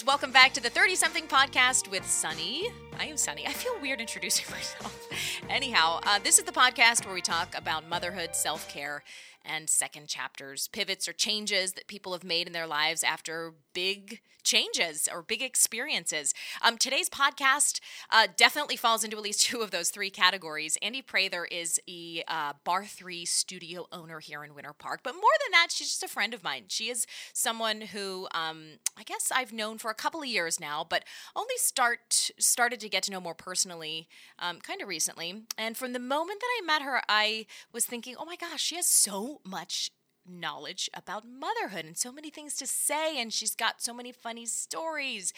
[0.00, 0.06] guys.
[0.06, 2.68] Welcome back to the 30 something podcast with Sunny.
[2.98, 3.46] I am Sunny.
[3.46, 5.08] I feel weird introducing myself.
[5.48, 9.02] Anyhow, uh, this is the podcast where we talk about motherhood, self care,
[9.44, 14.20] and second chapters, pivots, or changes that people have made in their lives after big
[14.42, 16.34] changes or big experiences.
[16.62, 20.78] Um, today's podcast uh, definitely falls into at least two of those three categories.
[20.82, 25.52] Andy Prather is a uh, Barre3 studio owner here in Winter Park, but more than
[25.52, 26.64] that, she's just a friend of mine.
[26.68, 30.86] She is someone who um, I guess I've known for a couple of years now,
[30.88, 35.42] but only start started to get to know more personally um, kind of recently.
[35.56, 38.76] And from the moment that I met her, I was thinking, oh my gosh, she
[38.76, 39.90] has so much
[40.30, 44.46] knowledge about motherhood and so many things to say and she's got so many funny
[44.46, 45.32] stories.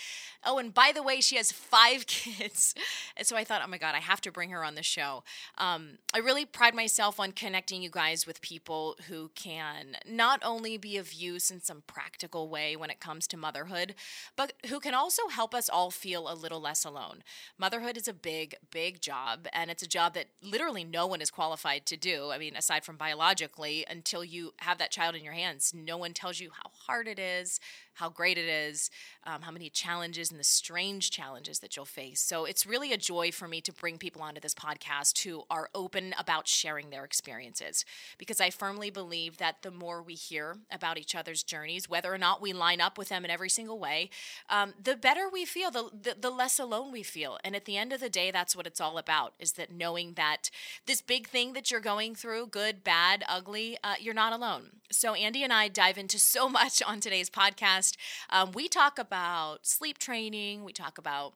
[0.45, 2.74] Oh and by the way she has five kids.
[3.16, 5.24] And so i thought oh my god i have to bring her on the show.
[5.59, 10.76] Um, i really pride myself on connecting you guys with people who can not only
[10.76, 13.95] be of use in some practical way when it comes to motherhood
[14.37, 17.23] but who can also help us all feel a little less alone.
[17.59, 21.30] Motherhood is a big big job and it's a job that literally no one is
[21.30, 25.33] qualified to do i mean aside from biologically until you have that child in your
[25.33, 25.73] hands.
[25.75, 27.61] No one tells you how hard it is,
[27.95, 28.90] how great it is,
[29.24, 32.21] um, how many challenges and the strange challenges that you'll face.
[32.21, 35.68] So it's really a joy for me to bring people onto this podcast who are
[35.74, 37.85] open about sharing their experiences
[38.18, 42.18] because I firmly believe that the more we hear about each other's journeys, whether or
[42.18, 44.10] not we line up with them in every single way,
[44.48, 47.38] um, the better we feel, the, the, the less alone we feel.
[47.45, 50.15] And at the end of the day, that's what it's all about is that knowing
[50.15, 50.51] that
[50.87, 54.80] this big thing that you're going through, good, bad, ugly, uh, you're not alone.
[54.90, 57.97] So Andy and I dive into so much on today's podcast podcast.
[58.30, 61.35] Um, we talk about sleep training, we talk about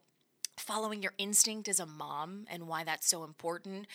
[0.59, 3.87] following your instinct as a mom and why that's so important.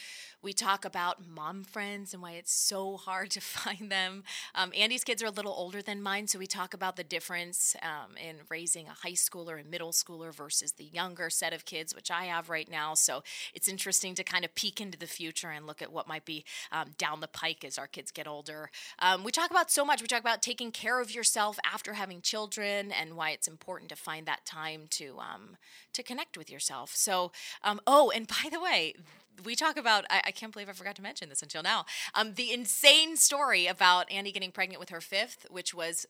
[0.42, 4.24] We talk about mom friends and why it's so hard to find them.
[4.56, 7.76] Um, Andy's kids are a little older than mine, so we talk about the difference
[7.82, 11.96] um, in raising a high schooler and middle schooler versus the younger set of kids,
[11.96, 12.94] which I have right now.
[12.94, 13.24] So
[13.54, 16.46] it's interesting to kind of peek into the future and look at what might be
[16.72, 18.70] um, down the pike as our kids get older.
[19.00, 20.02] Um, we talk about so much.
[20.02, 23.96] We talk about taking care of yourself after having children and why it's important to
[23.96, 25.58] find that time to um,
[25.94, 26.96] to connect with yourself.
[26.96, 27.32] So,
[27.64, 28.96] um, oh, and by the way,
[29.44, 32.34] we talk about I, I, can't believe i forgot to mention this until now um,
[32.36, 36.06] the insane story about andy getting pregnant with her fifth which was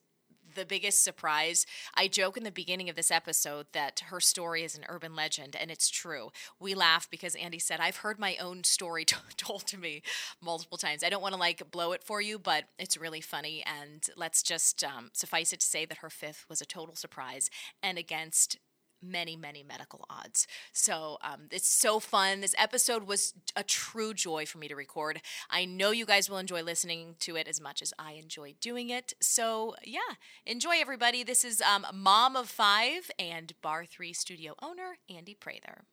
[0.56, 1.66] the biggest surprise.
[1.96, 5.56] I joke in the beginning of this episode that her story is an urban legend,
[5.56, 6.31] and it's true.
[6.59, 10.01] We laugh because Andy said, I've heard my own story t- told to me
[10.41, 11.03] multiple times.
[11.03, 13.63] I don't want to like blow it for you, but it's really funny.
[13.66, 17.50] And let's just um, suffice it to say that her fifth was a total surprise
[17.81, 18.57] and against
[19.01, 20.47] many, many medical odds.
[20.73, 22.41] So um, it's so fun.
[22.41, 25.22] This episode was a true joy for me to record.
[25.50, 28.89] I know you guys will enjoy listening to it as much as I enjoy doing
[28.89, 29.13] it.
[29.19, 30.00] So yeah,
[30.45, 31.23] enjoy everybody.
[31.23, 35.83] This is um, Mom of Five and Barre3 studio owner Andy Prather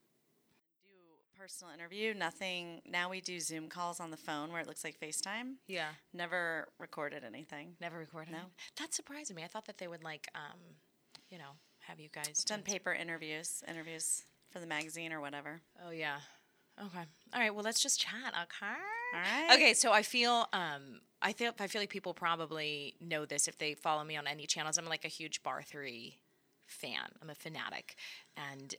[1.38, 2.14] personal interview.
[2.14, 2.82] Nothing.
[2.84, 5.54] Now we do Zoom calls on the phone where it looks like FaceTime.
[5.69, 5.90] Yeah.
[6.12, 7.75] Never recorded anything.
[7.80, 8.32] Never recorded.
[8.32, 8.38] No.
[8.78, 9.44] That surprised me.
[9.44, 10.58] I thought that they would like, um,
[11.30, 11.52] you know,
[11.88, 15.62] have you guys done paper interviews, interviews for the magazine or whatever.
[15.87, 16.19] Oh yeah.
[16.78, 17.04] Okay.
[17.34, 17.54] All right.
[17.54, 18.12] Well, let's just chat.
[18.28, 18.72] Okay.
[19.15, 19.56] All right.
[19.56, 19.75] Okay.
[19.75, 23.75] So I feel um I feel I feel like people probably know this if they
[23.75, 24.76] follow me on any channels.
[24.78, 26.15] I'm like a huge Barre3
[26.66, 27.09] fan.
[27.22, 27.97] I'm a fanatic.
[28.50, 28.75] And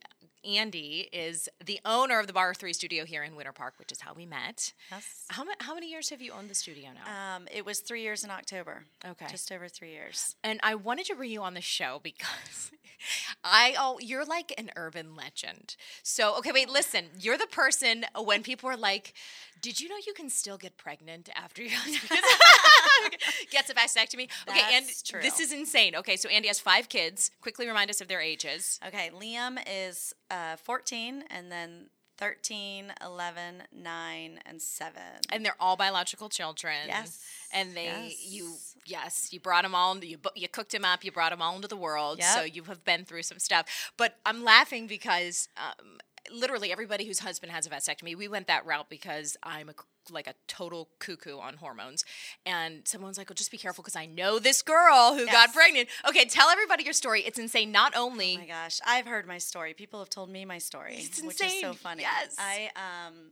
[0.46, 4.14] Andy is the owner of the Barre3 studio here in Winter Park, which is how
[4.14, 4.74] we met.
[4.90, 5.25] Yes.
[5.30, 7.36] How, how many years have you owned the studio now?
[7.36, 8.84] Um, it was three years in October.
[9.06, 9.25] Okay.
[9.30, 10.36] Just over three years.
[10.44, 12.72] And I wanted to bring you on the show because
[13.44, 15.76] I oh you're like an urban legend.
[16.03, 17.06] So okay, wait, listen.
[17.20, 19.14] You're the person when people are like,
[19.62, 21.70] "Did you know you can still get pregnant after you
[23.52, 25.22] gets a vasectomy?" Okay, That's and true.
[25.22, 25.96] this is insane.
[25.96, 27.31] Okay, so Andy has five kids.
[27.41, 28.80] Quickly remind us of their ages.
[28.86, 31.87] Okay, Liam is uh, 14, and then
[32.17, 35.01] 13, 11, 9, and 7.
[35.31, 36.75] And they're all biological children.
[36.87, 37.23] Yes.
[37.53, 38.25] And they, Yes.
[38.28, 38.53] you,
[38.85, 41.69] yes, you brought them all, you, you cooked them up, you brought them all into
[41.69, 42.19] the world.
[42.19, 42.28] Yep.
[42.28, 43.91] So you have been through some stuff.
[43.97, 45.99] But I'm laughing because um,
[46.29, 49.73] literally everybody whose husband has a vasectomy, we went that route because I'm a,
[50.11, 52.06] like a total cuckoo on hormones.
[52.46, 55.90] And someone's like, well, just be careful because I know this girl who got pregnant.
[56.08, 57.22] Okay, tell everybody your story.
[57.22, 57.72] It's insane.
[57.72, 58.35] Not only.
[58.35, 59.73] Oh my gosh, I've heard my story.
[59.73, 62.03] People have told me my story, It's which is so funny.
[62.03, 62.35] Yes.
[62.38, 63.32] I um,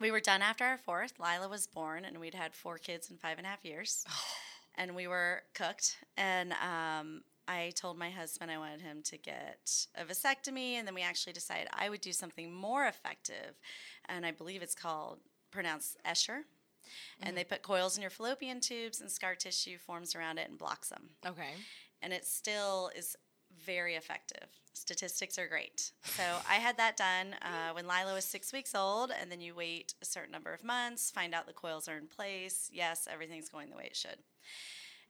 [0.00, 1.14] we were done after our fourth.
[1.18, 4.04] Lila was born, and we'd had four kids in five and a half years,
[4.76, 5.98] and we were cooked.
[6.16, 10.94] And um, I told my husband I wanted him to get a vasectomy, and then
[10.94, 13.58] we actually decided I would do something more effective,
[14.08, 15.18] and I believe it's called
[15.50, 16.42] pronounced Essure.
[17.22, 20.58] And they put coils in your fallopian tubes, and scar tissue forms around it and
[20.58, 21.52] blocks them Okay.
[22.02, 23.14] and it still is
[23.64, 24.46] very effective.
[24.72, 25.92] Statistics are great.
[26.04, 29.54] So I had that done uh, when Lila was six weeks old, and then you
[29.54, 32.70] wait a certain number of months, find out the coils are in place.
[32.72, 34.16] Yes, everything's going the way it should.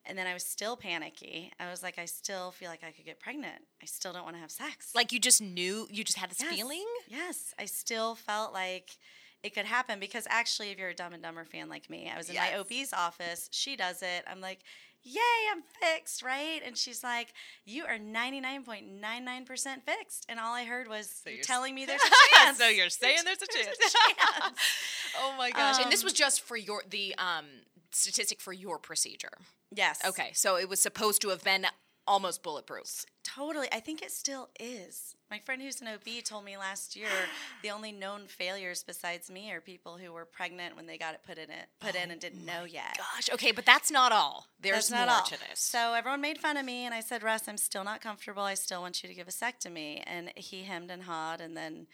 [0.07, 1.53] And then I was still panicky.
[1.61, 3.63] I was like, I still feel like I could get pregnant.
[3.83, 4.93] I still don't want to have sex.
[4.95, 6.55] Like you just knew, you just had this Yes.
[6.55, 6.87] feeling?
[7.07, 8.97] Yes, I still felt like
[9.43, 12.17] it could happen because actually, if you're a Dumb and Dumber fan like me, I
[12.19, 12.53] was in Yes.
[12.53, 13.49] my OB's office.
[13.53, 14.25] She does it.
[14.31, 14.61] I'm like,
[15.03, 15.21] yay,
[15.51, 16.61] I'm fixed, right?
[16.65, 17.33] And she's like,
[17.65, 20.27] you are 99.99% fixed.
[20.29, 22.59] And all I heard was, you're, you're telling me there's a chance.
[22.59, 23.79] so you're saying there's a There's chance.
[23.79, 24.59] a chance.
[25.21, 25.81] oh my gosh.
[25.83, 27.47] and this Um, was just for your, the um,
[27.91, 29.39] statistic for your procedure.
[29.75, 30.01] yes.
[30.07, 30.31] Okay.
[30.35, 31.67] So it was supposed to have been
[32.07, 33.05] almost bulletproof.
[33.23, 33.69] Totally.
[33.71, 35.15] I think it still is.
[35.31, 37.09] My friend who's an OB told me last year
[37.63, 41.21] the only known failures besides me are people who were pregnant when they got it
[41.25, 42.99] put in it put in oh and didn't know yet.
[42.99, 43.31] Gosh.
[43.33, 43.53] Okay.
[43.53, 44.47] But that's not all.
[44.61, 45.25] There's That's not more all.
[45.25, 45.61] to this.
[45.61, 48.43] So everyone made fun of me, and I said, Russ, I'm still not comfortable.
[48.43, 50.03] I still want you to give a vasectomy.
[50.07, 51.87] And he hemmed and hawed, and then,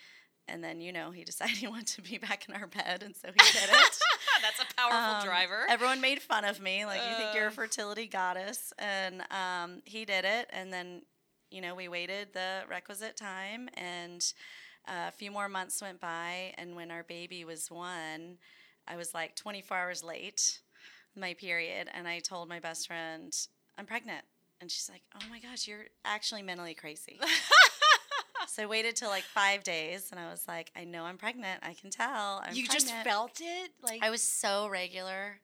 [0.48, 3.14] and then you know, he decided he wanted to be back in our bed, and
[3.16, 3.98] so he did it.
[4.42, 5.66] that's a powerful Um, driver.
[5.68, 7.48] Everyone made fun of me, like you think you're Uh.
[7.48, 10.48] a fertility goddess, and um, he did it.
[10.52, 11.02] And then,
[11.50, 14.22] you know, we waited the requisite time, and
[14.88, 16.54] uh, a few more months went by.
[16.58, 18.38] And when our baby was one,
[18.86, 20.60] I was like 24 hours late,
[21.16, 23.34] my period, and I told my best friend,
[23.78, 24.24] "I'm pregnant,"
[24.60, 27.18] and she's like, "Oh my gosh, you're actually mentally crazy."
[28.48, 31.60] So I waited till like five days, and I was like, "I know I'm pregnant.
[31.62, 32.42] I can tell.
[32.44, 33.70] I'm you just felt it?
[33.82, 35.40] Like, I was so regular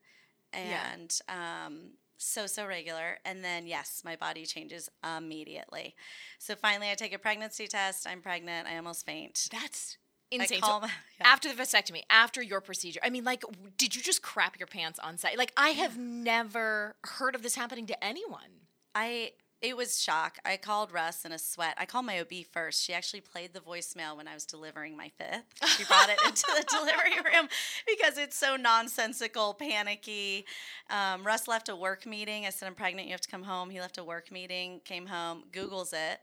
[0.53, 0.91] Yeah.
[0.93, 1.79] and um,
[2.17, 3.19] so, so regular.
[3.25, 5.95] And then, yes, my body changes immediately.
[6.39, 8.07] So finally, I take a pregnancy test.
[8.07, 8.67] I'm pregnant.
[8.67, 9.49] I almost faint.
[9.51, 9.97] that's
[10.31, 10.61] insane.
[10.63, 10.87] So my-
[11.19, 11.27] yeah.
[11.27, 13.43] after the vasectomy, after your procedure, I mean, like,
[13.77, 15.37] did you just crap your pants on sight?
[15.37, 18.67] Like, I have never heard of this happening to anyone.
[18.95, 19.31] I
[19.63, 20.37] it was shock.
[20.43, 21.75] I called Russ in a sweat.
[21.77, 22.83] I called my OB first.
[22.83, 25.45] She actually played the voicemail when I was delivering my fifth.
[25.77, 27.47] She brought it into the delivery room
[27.87, 30.45] because it's so nonsensical, panicky.
[30.89, 32.45] Um, Russ left a work meeting.
[32.45, 33.07] I said, I'm pregnant.
[33.07, 33.69] You have to come home.
[33.69, 36.19] He left a work meeting, came home, Googles it,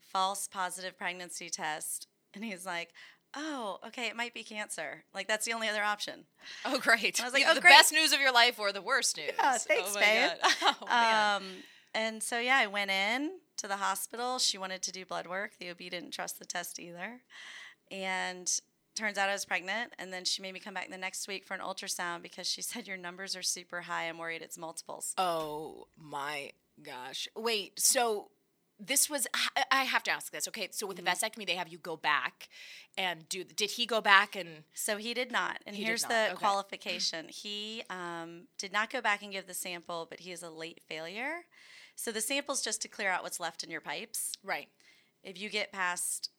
[0.00, 2.08] false positive pregnancy test.
[2.34, 2.88] And he's like,
[3.36, 5.04] Oh, okay, it might be cancer.
[5.12, 6.24] Like, that's the only other option.
[6.64, 7.20] Oh, great.
[7.20, 7.72] I was like, Either oh, the great.
[7.72, 9.32] best news of your life or the worst news.
[9.38, 10.30] Yeah, thanks, oh, babe.
[10.42, 10.74] God.
[10.88, 11.36] Oh.
[11.36, 11.44] Um,
[11.94, 14.38] and so yeah, I went in to the hospital.
[14.38, 15.52] She wanted to do blood work.
[15.58, 17.20] The OB didn't trust the test either,
[17.90, 18.50] and
[18.94, 19.92] turns out I was pregnant.
[19.98, 22.62] And then she made me come back the next week for an ultrasound because she
[22.70, 24.08] said your numbers are super high.
[24.08, 25.14] I'm worried it's multiples.
[25.18, 26.50] Oh my
[26.82, 27.28] gosh.
[27.36, 28.28] Wait, so
[28.80, 29.26] this was
[29.72, 30.46] I- have to ask this.
[30.48, 31.04] Okay, so with Mm-hmm.
[31.06, 32.48] the vasectomy they have you go back
[32.96, 35.58] and do did he go back and So he did not.
[35.66, 36.34] And He here's not, the okay.
[36.36, 37.26] qualification.
[37.28, 40.80] He um, did not go back and give the sample, but he is a late
[40.88, 41.40] failure.
[42.00, 44.32] So the sample's just to clear out what's left in your pipes.
[44.44, 44.68] right.
[45.24, 46.30] If you get past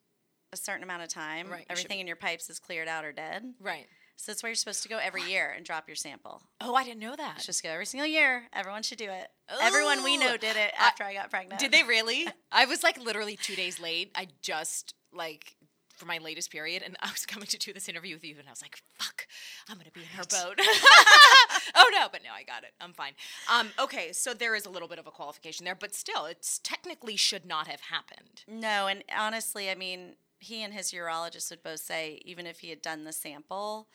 [0.54, 3.12] a certain amount of time, Right, you everything in your pipes is cleared out or
[3.12, 3.54] dead.
[3.60, 3.88] Right.
[4.16, 6.42] So that's why you're supposed to go every year and drop your sample.
[6.62, 7.40] Oh, I didn't know that.
[7.44, 8.44] Just go every single year.
[8.54, 9.28] Everyone should do it.
[9.62, 11.60] Everyone we know did it I- after I, got pregnant.
[11.60, 12.26] Did they really?
[12.54, 14.12] I was like literally 2 days late.
[14.16, 15.56] I just like
[16.00, 18.48] for my latest period and I was coming to do this interview with you and
[18.48, 19.28] I was like, "Fuck,
[19.70, 20.60] I'm going to be in her boat."
[21.76, 22.72] oh no, but no, I got it.
[22.82, 23.14] I'm fine.
[23.52, 26.60] Um okay, so there is a little bit of a qualification there, but still it's
[26.60, 28.44] technically should not have happened.
[28.48, 32.70] No, and honestly, I mean, he and his urologist would both say even if he
[32.70, 33.88] had done the sample,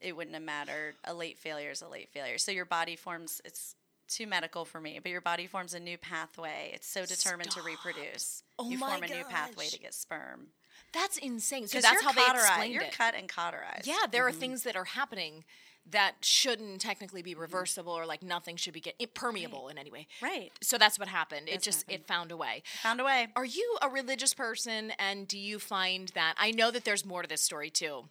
[0.00, 0.94] it wouldn't have mattered.
[1.04, 2.38] A late failure is a late failure.
[2.38, 3.74] So your body forms it's
[4.08, 6.70] too medical for me, but your body forms a new pathway.
[6.74, 7.64] It's so determined Stop.
[7.64, 8.42] to reproduce.
[8.58, 10.48] Oh you form a new pathway to get sperm.
[10.92, 11.66] That's insane.
[11.68, 12.46] So that's you're how they cauterized.
[12.46, 12.92] explained You're it.
[12.92, 13.86] cut and cauterized.
[13.86, 14.40] Yeah, there are mm-hmm.
[14.40, 15.44] things that are happening
[15.90, 20.06] that shouldn't technically be reversible or like nothing should be get permeable in any way.
[20.22, 20.50] Right.
[20.60, 21.48] So that's what happened.
[21.48, 22.00] It just happened.
[22.02, 22.62] it found a way.
[22.82, 23.28] Found a way.
[23.36, 27.22] Are you a religious person and do you find that I know that there's more
[27.22, 28.04] to this story too.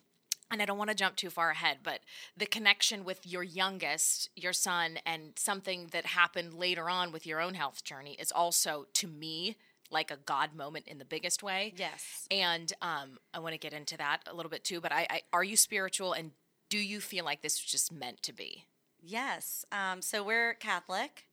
[0.50, 2.00] And I don't want to jump too far ahead, but
[2.38, 7.42] the connection with your youngest, your son, and something that happened later on with your
[7.42, 9.58] own health journey is also, to me,
[9.90, 11.74] like a God moment in the biggest way.
[11.78, 12.28] Yes.
[12.30, 14.82] And um, I want to get into that a little bit too.
[14.82, 16.32] But I, I, are you spiritual, and
[16.70, 18.66] do you feel like this was just meant to be?
[19.02, 19.66] Yes.
[19.72, 21.26] Um, so we're Catholic,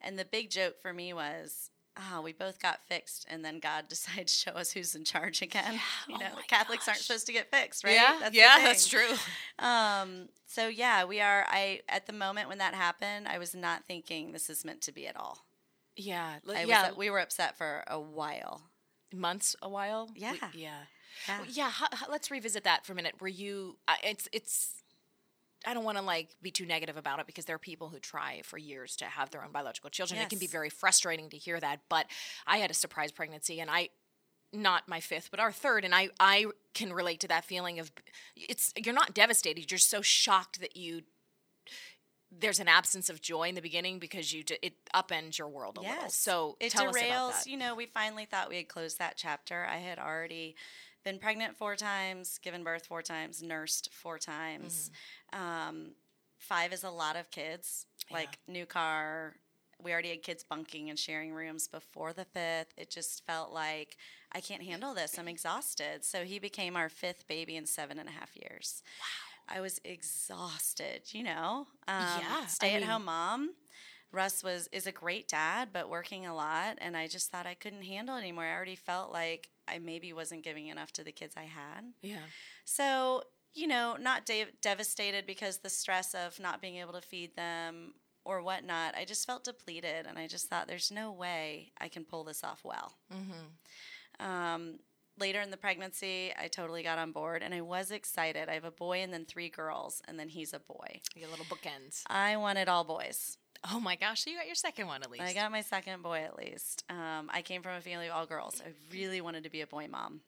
[0.00, 3.86] and the big joke for me was, ah, we both got fixed, and then God
[3.88, 5.80] decided to show us who's in charge again.
[6.08, 7.94] You Oh know, my Catholics aren't supposed to get fixed, right?
[7.94, 9.14] yeah, the yeah, that's true.
[9.58, 11.46] Um, so yeah, we are.
[11.48, 14.92] I at the moment when that happened, I was not thinking this is meant to
[14.92, 15.38] be at all.
[15.96, 16.88] Yeah, I yeah.
[16.88, 18.62] was, we were upset for a while.
[19.12, 20.08] months, a while.
[20.14, 20.34] We- Yeah.
[20.40, 20.48] yeah.
[20.54, 21.38] Yeah.
[21.40, 21.70] Well, yeah,
[22.08, 23.20] let's revisit that for a minute.
[23.20, 23.76] Were you?
[23.86, 24.82] Uh, it's it's
[25.66, 27.98] I don't want to like be too negative about it because there are people who
[27.98, 30.18] try for years to have their own biological children.
[30.20, 31.80] It can be very frustrating to hear that.
[31.90, 32.06] But
[32.46, 33.90] I had a surprise pregnancy, and I,
[34.54, 37.92] not my fifth, but our third, and I I can relate to that feeling of
[38.34, 39.70] it's you're not devastated.
[39.70, 41.02] You're so shocked that you.
[42.40, 45.76] There's an absence of joy in the beginning because you d- it upends your world
[45.76, 46.08] a little.
[46.08, 46.88] So it tell derails.
[46.88, 47.46] us about that.
[47.46, 49.66] You know, we finally thought we had closed that chapter.
[49.70, 50.56] I had already
[51.04, 54.90] been pregnant four times, given birth four times, nursed four times.
[55.34, 55.68] Mm-hmm.
[55.68, 55.90] Um,
[56.38, 57.86] five is a lot of kids.
[58.10, 59.36] Like new car.
[59.82, 62.72] We already had kids bunking and sharing rooms before the fifth.
[62.76, 63.96] It just felt like
[64.32, 65.18] I can't handle this.
[65.18, 66.04] I'm exhausted.
[66.04, 68.82] So he became our fifth baby in seven and a half years.
[69.00, 69.31] Wow.
[69.48, 71.66] I was exhausted, you know.
[71.88, 73.54] Um, Yeah, I Stay at mean- home mom.
[74.14, 77.54] Russ was is a great dad, but working a lot, and I just thought I
[77.54, 78.44] couldn't handle it anymore.
[78.44, 81.92] I already felt like I maybe wasn't giving enough to the kids I had.
[82.02, 82.18] yeah.
[82.66, 87.36] So you know, not de- devastated because the stress of not being able to feed
[87.36, 87.92] them
[88.24, 88.94] or whatnot.
[88.96, 92.42] I just felt depleted, and I just thought there's no way I can pull this
[92.44, 92.94] off well.
[93.12, 94.26] Mm-hmm.
[94.26, 94.78] Um,
[95.18, 98.48] later in the pregnancy, I totally got on board, and I was excited.
[98.48, 101.00] I have a boy and then three girls, and then he's a boy.
[101.14, 102.02] Your little bookends.
[102.06, 103.38] I wanted all boys.
[103.70, 104.24] Oh my gosh!
[104.24, 105.22] So you got your second one at least.
[105.22, 106.82] I got my second boy at least.
[106.90, 108.60] Um, I came from a family of all girls.
[108.64, 110.22] I really wanted to be a boy mom.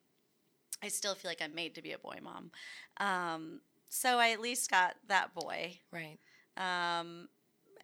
[0.82, 2.50] I still feel like I'm made to be a boy mom.
[2.98, 5.78] Um, so I at least got that boy.
[5.92, 6.18] right.
[6.56, 7.28] Um,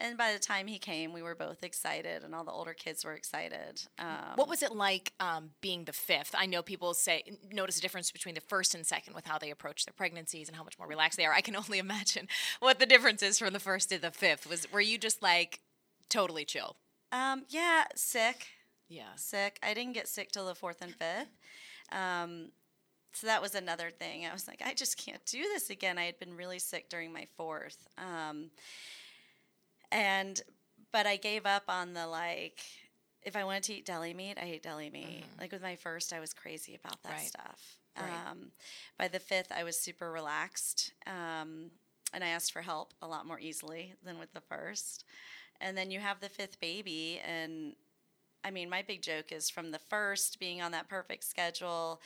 [0.00, 3.04] and by the time he came, we were both excited, and all the older kids
[3.04, 3.82] were excited.
[3.98, 6.34] Um, What was it like um, being the fifth?
[6.36, 9.50] I know people say notice a difference between the first and second with how they
[9.50, 11.32] approach their pregnancies and how much more relaxed they are.
[11.34, 12.28] I can only imagine
[12.60, 14.48] what the difference is from the first to the fifth.
[14.48, 15.60] Was were you just like
[16.08, 16.76] totally chill?
[17.12, 18.46] um, yeah, sick.
[18.88, 19.14] Yeah.
[19.16, 19.58] sick.
[19.62, 21.28] I didn't get sick till the fourth and fifth.
[21.92, 22.50] Um,
[23.12, 24.26] so that was another thing.
[24.26, 25.98] I was like, I just can't do this again.
[25.98, 27.86] I had been really sick during my fourth.
[27.98, 28.50] Um,
[29.90, 30.40] and,
[30.92, 32.60] but I gave up on the like,
[33.22, 35.24] if I wanted to eat deli meat, I ate deli meat.
[35.38, 37.26] Like with my first, I was crazy about that Right.
[37.26, 37.76] stuff.
[38.00, 38.30] Right.
[38.30, 38.52] Um,
[38.98, 40.92] by the fifth, I was super relaxed.
[41.06, 41.70] Um,
[42.12, 45.04] and I asked for help a lot more easily than with the first.
[45.60, 47.74] And then you have the fifth baby, and
[48.42, 52.00] I mean, my big joke is from the first being on that perfect schedule,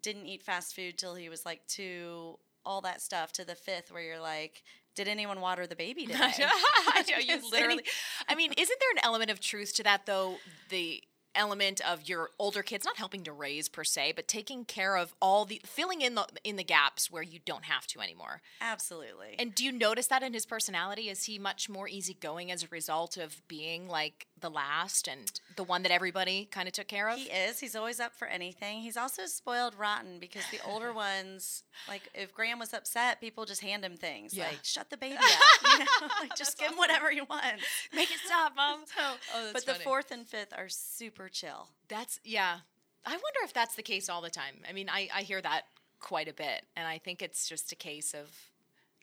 [0.00, 3.92] didn't eat fast food till he was like two, all that stuff, to the fifth
[3.92, 4.62] where you're like,
[4.94, 6.18] did anyone water the baby today?
[6.22, 7.84] I know, you literally.
[8.28, 10.36] I mean, isn't there an element of truth to that though?
[10.68, 11.02] The
[11.36, 15.14] element of your older kids not helping to raise per se, but taking care of
[15.20, 18.40] all the filling in the in the gaps where you don't have to anymore.
[18.60, 19.34] Absolutely.
[19.38, 21.08] And do you notice that in his personality?
[21.08, 25.64] Is he much more easygoing as a result of being like the last and the
[25.64, 27.18] one that everybody kind of took care of?
[27.18, 27.58] He is.
[27.60, 28.82] He's always up for anything.
[28.82, 33.62] He's also spoiled rotten because the older ones, like if Graham was upset, people just
[33.62, 34.48] hand him things Yeah.
[34.48, 35.86] like "shut the baby up," you know,
[36.20, 37.64] like just give him whatever he wants.
[37.94, 38.80] Make it stop, mom.
[38.86, 39.02] So,
[39.34, 41.68] Oh, but the fourth and fifth are super chill.
[41.88, 42.58] That's yeah.
[43.06, 44.56] I wonder if that's the case all the time.
[44.68, 45.62] I mean, I, I hear that
[46.00, 48.28] quite a bit, and I think it's just a case of.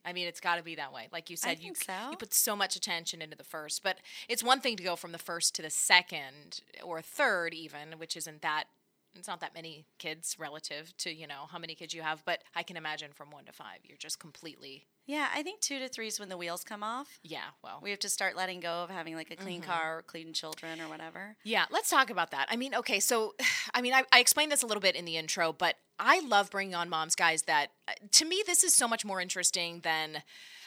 [0.05, 1.07] I mean, it's got to be that way.
[1.11, 1.93] Like you said, you so.
[2.11, 5.11] you put so much attention into the first, but it's one thing to go from
[5.11, 8.65] the first to the second or third, even, which isn't that.
[9.13, 12.39] It's not that many kids relative to you know how many kids you have, but
[12.55, 15.89] I can imagine from one to five, you're just completely Yeah, I think two to
[15.89, 17.19] three is when the wheels come off.
[17.21, 17.49] yeah.
[17.61, 19.69] Well, We have to start letting go of having like a clean mm-hmm.
[19.69, 21.35] car or clean children or whatever.
[21.43, 22.47] Yeah, let's talk about that.
[22.49, 23.35] I mean, okay, so
[23.73, 26.49] I mean, I, I explained this a little bit in the intro, but I love
[26.49, 27.43] bringing on moms, guys.
[27.43, 30.23] That uh, to me, this is so much more interesting than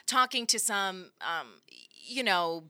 [0.07, 1.49] talking to some, um,
[1.93, 2.65] you know,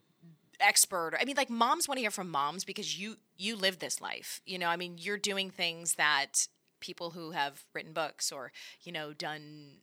[0.61, 1.13] expert.
[1.21, 4.41] I mean, like moms want to hear from moms because you you live this life.
[4.47, 6.49] You know, I mean, you're doing things that
[6.81, 8.51] people who have written books or
[8.83, 9.79] you know done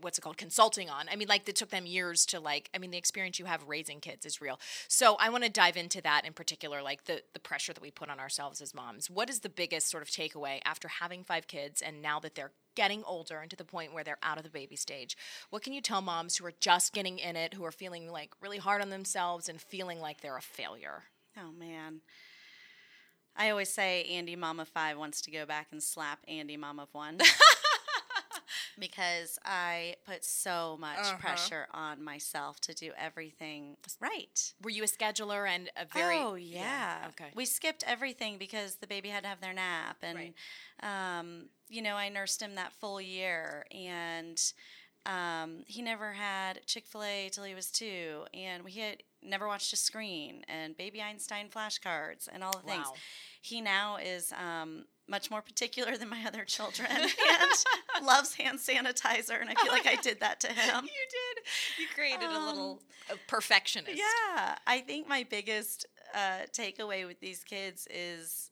[0.00, 1.06] what's it called consulting on.
[1.10, 3.64] I mean like it took them years to like i mean the experience you have
[3.66, 4.58] raising kids is real.
[4.88, 7.90] So i want to dive into that in particular like the the pressure that we
[7.90, 9.10] put on ourselves as moms.
[9.10, 12.52] What is the biggest sort of takeaway after having five kids and now that they're
[12.74, 15.16] getting older and to the point where they're out of the baby stage?
[15.50, 18.32] What can you tell moms who are just getting in it who are feeling like
[18.40, 21.04] really hard on themselves and feeling like they're a failure?
[21.36, 22.02] Oh man.
[23.36, 26.78] I always say Andy Mom of Five wants to go back and slap Andy Mom
[26.78, 27.18] of One.
[28.78, 31.16] because I put so much Uh-huh.
[31.18, 34.52] pressure on myself to do everything right.
[34.62, 37.06] were you a scheduler and a very oh yeah.
[37.08, 40.34] okay We skipped everything because the baby had to have their nap, and Right.
[41.18, 44.40] um, you know I nursed him that full year, and
[45.06, 49.46] um, he never had Chick Fil A till he was two, and we had never
[49.46, 52.86] watched a screen, and Baby Einstein flashcards, and all the things.
[52.86, 52.94] Wow.
[53.40, 54.32] He now is.
[54.32, 59.72] Um, much more particular than my other children and loves hand sanitizer and I feel
[59.72, 60.84] like I did that to him.
[60.96, 61.44] You did.
[61.80, 63.96] you created a little um, perfectionist.
[63.96, 68.50] Yeah, I think my biggest uh, takeaway with these kids is,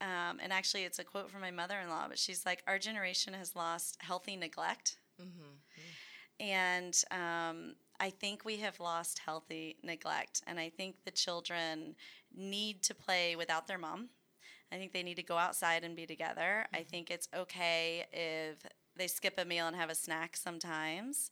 [0.00, 3.56] um, and actually, it's a quote from my mother-in-law, but she's like, "Our generation has
[3.56, 6.44] lost healthy neglect." Mm-hmm.
[6.44, 10.42] And um, I think we have lost healthy neglect.
[10.46, 11.94] And I think the children
[12.34, 14.10] need to play without their mom.
[14.72, 16.66] I think they need to go outside and be together.
[16.66, 16.76] Mm-hmm.
[16.76, 21.30] I think it's okay if they skip a meal and have a snack sometimes.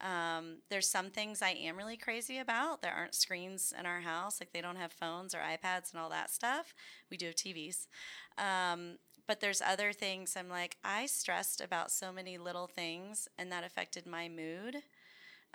[0.00, 2.82] Um, there's some things I am really crazy about.
[2.82, 6.10] There aren't screens in our house, like they don't have phones or iPads and all
[6.10, 6.74] that stuff.
[7.10, 7.86] We do have TVs.
[8.36, 13.50] Um, but there's other things I'm like, I stressed about so many little things, and
[13.50, 14.82] that affected my mood.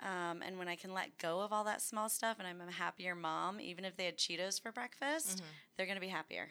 [0.00, 2.72] Um, and when I can let go of all that small stuff and I'm a
[2.72, 5.46] happier mom, even if they had Cheetos for breakfast, mm-hmm.
[5.76, 6.48] they're going to be happier.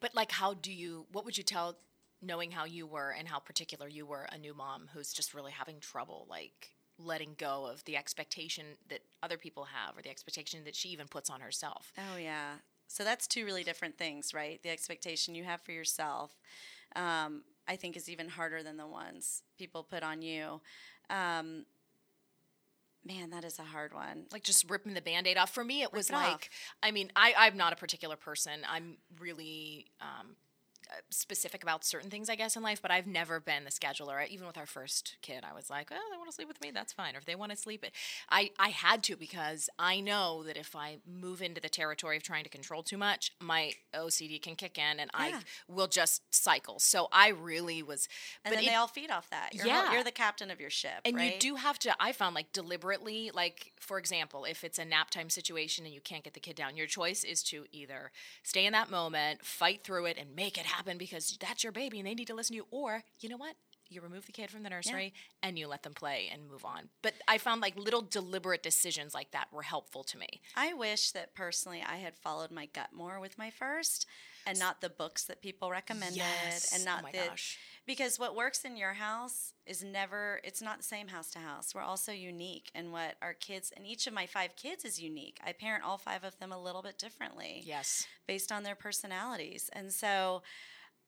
[0.00, 1.76] But, like, how do you, what would you tell,
[2.22, 5.52] knowing how you were and how particular you were, a new mom who's just really
[5.52, 10.64] having trouble, like, letting go of the expectation that other people have or the expectation
[10.64, 11.92] that she even puts on herself?
[11.98, 12.54] Oh, yeah.
[12.86, 14.62] So that's two really different things, right?
[14.62, 16.38] The expectation you have for yourself,
[16.96, 20.60] um, I think, is even harder than the ones people put on you.
[21.10, 21.66] Um,
[23.06, 24.24] Man, that is a hard one.
[24.32, 25.50] Like just ripping the band aid off.
[25.50, 26.48] For me, it Rip was it like, off.
[26.82, 28.60] I mean, I, I'm not a particular person.
[28.68, 30.36] I'm really um,
[30.90, 34.26] Uh, specific about certain things, I guess, in life, but I've never been the scheduler.
[34.28, 36.70] Even with our first kid, I was like, "Oh, they want to sleep with me,
[36.72, 37.86] that's fine." Or if they want to sleep,
[38.28, 42.22] I I had to because I know that if I move into the territory of
[42.22, 45.38] trying to control too much, my OCD can kick in, and yeah.
[45.38, 46.78] I will just cycle.
[46.78, 48.08] So I really was.
[48.44, 49.54] And but then it, they all feed off that.
[49.54, 51.34] You're yeah, you're the captain of your ship, and right?
[51.34, 51.94] you do have to.
[51.98, 56.02] I found like deliberately, like for example, if it's a nap time situation and you
[56.02, 58.12] can't get the kid down, your choice is to either
[58.42, 61.98] stay in that moment, fight through it, and make it happen because that's your baby
[61.98, 62.66] and they need to listen to you.
[62.70, 63.56] Or, you know what?
[63.88, 65.48] You remove the kid from the nursery yeah.
[65.48, 66.88] and you let them play and move on.
[67.02, 70.40] But I found like little deliberate decisions like that were helpful to me.
[70.56, 74.06] I wish that personally I had followed my gut more with my first
[74.46, 76.72] and not the books that people recommended yes.
[76.74, 77.58] and not oh the gosh.
[77.86, 81.74] Because what works in your house is never it's not the same house to house.
[81.74, 85.38] We're also unique and what our kids and each of my five kids is unique.
[85.44, 87.62] I parent all five of them a little bit differently.
[87.64, 88.06] Yes.
[88.26, 89.70] Based on their personalities.
[89.72, 90.42] And so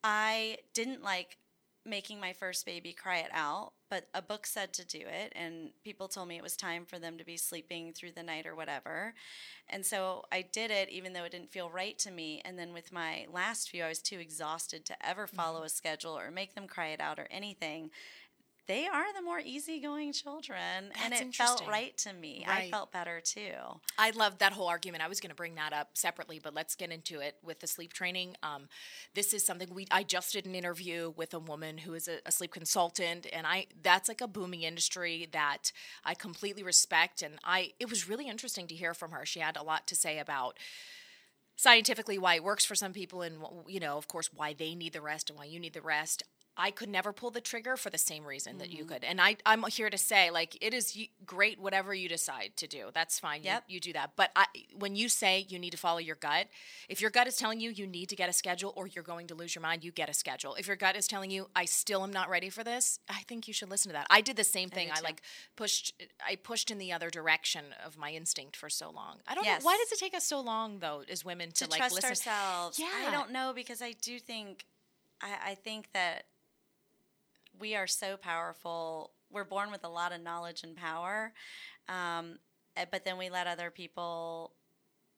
[0.04, 1.38] I didn't like
[1.86, 5.70] making my first baby cry it out, but a book said to do it, and
[5.84, 8.56] people told me it was time for them to be sleeping through the night or
[8.56, 9.14] whatever.
[9.68, 12.42] And so I did it, even though it didn't feel right to me.
[12.44, 15.66] And then with my last few, I was too exhausted to ever follow mm-hmm.
[15.66, 17.90] a schedule or make them cry it out or anything
[18.66, 22.44] they are the more easygoing children That's and it felt right to me.
[22.46, 22.64] Right.
[22.64, 23.52] i felt better too.
[23.98, 25.02] I love that whole argument.
[25.04, 27.66] I was going to bring that up separately but let's get into it with the
[27.66, 28.36] sleep training.
[28.42, 28.68] Um,
[29.14, 32.18] this is something we i just did an interview with a woman who is a,
[32.26, 35.72] a sleep consultant and i that's like a booming industry that
[36.04, 39.24] i completely respect and i it was really interesting to hear from her.
[39.24, 40.58] She had a lot to say about
[41.56, 44.92] scientifically why it works for some people and you know of course why they need
[44.92, 46.22] the rest and why you need the rest
[46.56, 48.58] I could never pull the trigger for the same reason mm-hmm.
[48.60, 48.94] that you mm-hmm.
[48.94, 49.04] could.
[49.04, 52.86] And I, I'm here to say, like, it is great whatever you decide to do.
[52.94, 53.42] That's fine.
[53.42, 53.64] Yep.
[53.68, 54.12] You, you do that.
[54.16, 54.46] But I,
[54.78, 56.46] when you say you need to follow your gut,
[56.88, 59.26] if your gut is telling you you need to get a schedule or you're going
[59.28, 60.54] to lose your mind, you get a schedule.
[60.54, 63.46] If your gut is telling you I still am not ready for this, I think
[63.46, 64.06] you should listen to that.
[64.08, 64.90] I did the same thing.
[64.90, 65.22] I, I like
[65.56, 65.94] pushed.
[66.26, 69.18] I pushed in the other direction of my instinct for so long.
[69.26, 69.62] I don't yes.
[69.62, 71.94] know why does it take us so long though, as women, to, to like trust
[71.96, 72.10] listen?
[72.10, 72.78] ourselves.
[72.78, 74.64] Yeah, I don't know because I do think.
[75.22, 76.24] I, I think that
[77.58, 79.12] we are so powerful.
[79.30, 81.32] We're born with a lot of knowledge and power,
[81.88, 82.38] um,
[82.76, 84.52] eh, but then we let other people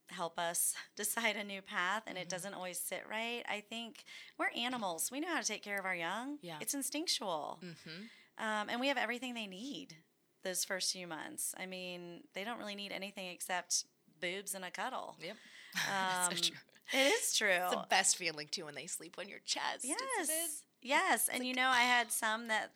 [0.08, 2.22] help us decide a new path, and mm-hmm.
[2.22, 3.42] it doesn't always sit right.
[3.48, 4.04] I think
[4.38, 5.10] we're animals.
[5.10, 6.38] We know how to take care of our young.
[6.42, 8.44] Yeah, it's instinctual, mm-hmm.
[8.44, 9.96] um, and we have everything they need
[10.44, 11.54] those first few months.
[11.58, 13.84] I mean, they don't really need anything except
[14.20, 15.16] boobs and a cuddle.
[15.20, 15.36] Yep,
[16.30, 16.52] um, so
[16.92, 17.48] It is true.
[17.50, 19.84] It's the best feeling too when they sleep on your chest.
[19.84, 20.62] Yes.
[20.82, 22.72] Yes, and like, you know, I had some that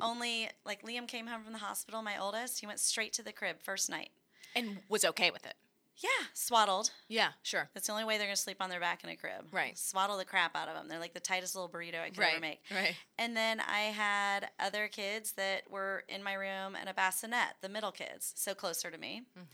[0.00, 2.02] only like Liam came home from the hospital.
[2.02, 4.10] My oldest, he went straight to the crib first night,
[4.54, 5.54] and was okay with it.
[5.96, 6.90] Yeah, swaddled.
[7.08, 7.68] Yeah, sure.
[7.74, 9.46] That's the only way they're gonna sleep on their back in a crib.
[9.52, 9.78] Right.
[9.78, 10.88] Swaddle the crap out of them.
[10.88, 12.32] They're like the tightest little burrito I could right.
[12.32, 12.60] ever make.
[12.74, 12.96] Right.
[13.18, 17.68] And then I had other kids that were in my room and a bassinet, the
[17.68, 19.22] middle kids, so closer to me.
[19.38, 19.44] Mm-hmm.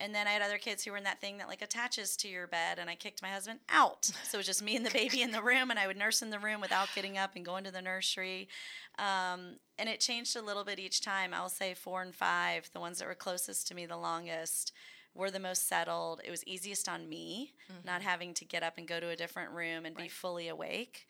[0.00, 2.28] And then I had other kids who were in that thing that like attaches to
[2.28, 4.10] your bed, and I kicked my husband out.
[4.28, 6.22] So it was just me and the baby in the room, and I would nurse
[6.22, 8.48] in the room without getting up and going to the nursery.
[8.98, 11.32] Um, and it changed a little bit each time.
[11.32, 14.72] I'll say four and five, the ones that were closest to me the longest,
[15.14, 16.20] were the most settled.
[16.24, 17.86] It was easiest on me, mm-hmm.
[17.86, 20.04] not having to get up and go to a different room and right.
[20.04, 21.06] be fully awake.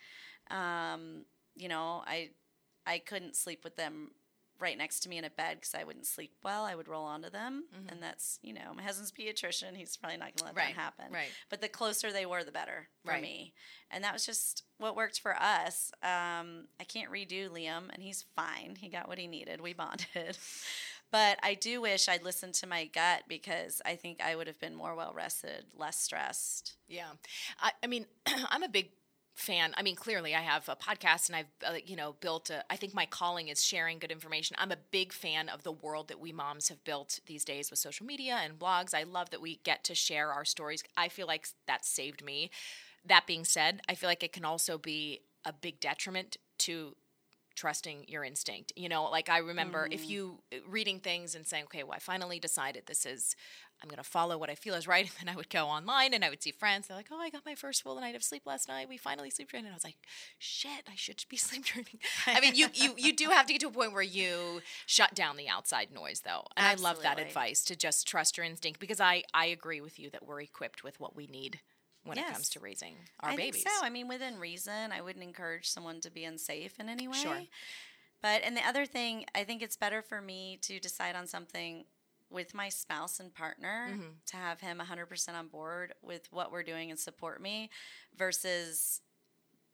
[0.50, 1.24] Um,
[1.56, 2.30] you know, I
[2.86, 4.12] I couldn't sleep with them
[4.60, 6.64] right next to me in a bed because I wouldn't sleep well.
[6.64, 9.76] I would roll onto them, and that's you know my husband's a pediatrician.
[9.76, 11.06] He's probably not going to let Right, that happen.
[11.12, 11.28] right.
[11.50, 13.22] But the closer they were, the better for Right.
[13.22, 13.54] me,
[13.90, 15.90] and that was just what worked for us.
[16.02, 18.76] Um, I can't redo Liam, and he's fine.
[18.80, 19.60] He got what he needed.
[19.60, 20.36] We bonded.
[21.10, 24.60] But I do wish I'd listened to my gut because I think I would have
[24.60, 26.74] been more well rested, less stressed.
[26.86, 27.08] Yeah.
[27.60, 28.04] I, I mean,
[28.50, 28.90] I'm a big
[29.38, 29.72] fan.
[29.76, 32.76] I mean, clearly I have a podcast and I've, uh, you know, built a, I
[32.76, 34.56] think my calling is sharing good information.
[34.58, 37.78] I'm a big fan of the world that we moms have built these days with
[37.78, 38.94] social media and blogs.
[38.94, 40.82] I love that we get to share our stories.
[40.96, 42.50] I feel like that saved me.
[43.04, 46.96] That being said, I feel like it can also be a big detriment to
[47.58, 48.72] trusting your instinct.
[48.76, 51.98] You know, like I remember if you uh, reading things and saying, okay, well, I
[51.98, 53.34] finally decided this is,
[53.82, 55.10] I'm going to follow what I feel is right.
[55.18, 56.86] And then I would go online and I would see friends.
[56.86, 58.88] They're like, oh, I got my first full night of sleep last night.
[58.88, 59.66] We finally sleep trained.
[59.66, 59.96] And I was like,
[60.38, 61.98] shit, I should be sleep training.
[62.28, 65.14] I mean, you, you, you do have to get to a point where you shut
[65.14, 66.44] down the outside noise, though.
[66.56, 69.98] And I love that advice to just trust your instinct because I, I agree with
[69.98, 71.60] you that we're equipped with what we need
[72.08, 73.62] when it comes to raising our I babies.
[73.62, 73.84] think so.
[73.84, 77.18] I mean, within reason, I wouldn't encourage someone to be unsafe in any way.
[77.18, 77.40] Sure.
[78.22, 81.84] But and the other thing, I think it's better for me to decide on something
[82.30, 84.02] with my spouse and partner Mm-hmm.
[84.26, 87.70] to have him 100% on board with what we're doing and support me
[88.16, 89.00] versus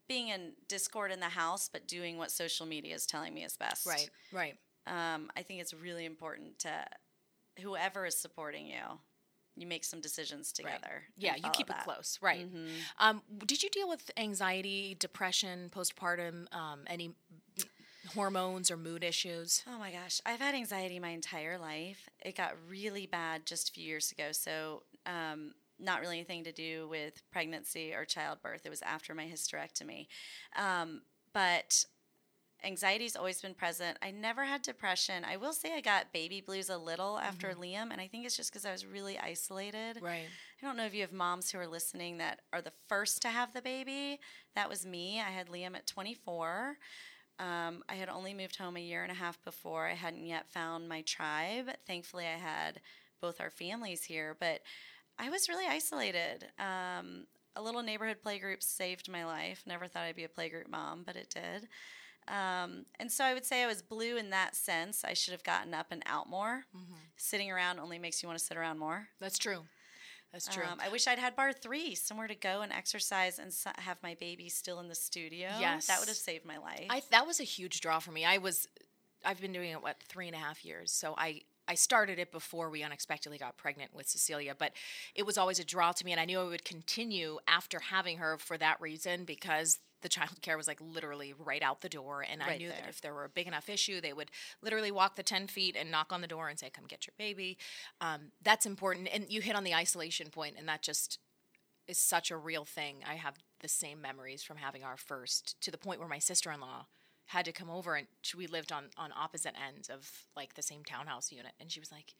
[0.07, 3.57] being in discord in the house but doing what social media is telling me is
[3.57, 3.85] best.
[3.85, 4.55] Right, right.
[4.87, 6.69] Um, I think it's really important to
[7.61, 8.99] whoever is supporting you,
[9.55, 11.03] you make some decisions together.
[11.15, 11.77] and Yeah, you keep that.
[11.77, 11.89] Mm-hmm.
[11.89, 12.47] it close, right?
[12.99, 17.15] Um, did you deal with anxiety, depression, postpartum, um, any
[18.13, 19.63] hormones or mood issues?
[19.67, 22.09] Oh my gosh, I've had anxiety my entire life.
[22.23, 24.31] It got really bad just a few years ago.
[24.31, 28.65] So, um, not really anything to do with pregnancy or childbirth.
[28.65, 30.07] It was after my hysterectomy.
[30.55, 31.01] Um,
[31.33, 31.85] but
[32.65, 33.97] anxiety's always been present.
[34.01, 35.23] I never had depression.
[35.23, 38.35] I will say I got baby blues a little after Liam, and I think it's
[38.35, 39.99] just because I was really isolated.
[40.01, 40.25] Right.
[40.61, 43.29] I don't know if you have moms who are listening that are the first to
[43.29, 44.19] have the baby.
[44.55, 45.21] That was me.
[45.21, 46.77] I had Liam at 24.
[47.37, 49.87] Um, I had only moved home a year and a half before.
[49.87, 51.69] I hadn't yet found my tribe.
[51.85, 52.79] Thankfully, I had
[53.21, 54.61] both our families here, but
[55.19, 56.47] I was really isolated.
[56.59, 59.63] Um, a little neighborhood playgroup saved my life.
[59.65, 61.67] Never thought I'd be a playgroup mom, but it did.
[62.27, 65.03] Um, and so I would say I was blue in that sense.
[65.03, 66.65] I should have gotten up and out more.
[67.17, 69.07] Sitting around only makes you want to sit around more.
[69.19, 69.63] That's true.
[70.31, 70.65] That's true.
[70.69, 74.49] Um, I wish I'd had Barre3, somewhere to go and exercise and have my baby
[74.49, 75.47] still in the studio.
[75.59, 75.87] Yes.
[75.87, 76.87] that would have saved my life.
[76.89, 78.25] I that was a huge draw for me.
[78.25, 78.67] I was,
[79.23, 80.91] I've been doing it what three and a half years.
[80.91, 84.73] So I I started it before we unexpectedly got pregnant with Cecilia, but
[85.15, 88.17] it was always a draw to me, and I knew I would continue after having
[88.17, 92.43] her for that reason because the childcare was like literally right out the door, and
[92.43, 94.29] I Right knew that if there were a big enough issue, they would
[94.61, 97.13] literally walk the ten feet and knock on the door and say, "Come get your
[97.17, 97.57] baby."
[97.99, 101.17] Um, that's important, and you hit on the isolation point, and that just
[101.87, 102.97] is such a real thing.
[103.07, 106.51] I have the same memories from having our first to the point where my sister
[106.51, 106.85] in law
[107.27, 110.61] had to come over and she, we lived on, on opposite ends of like the
[110.61, 111.53] same townhouse unit.
[111.59, 112.13] And she was like,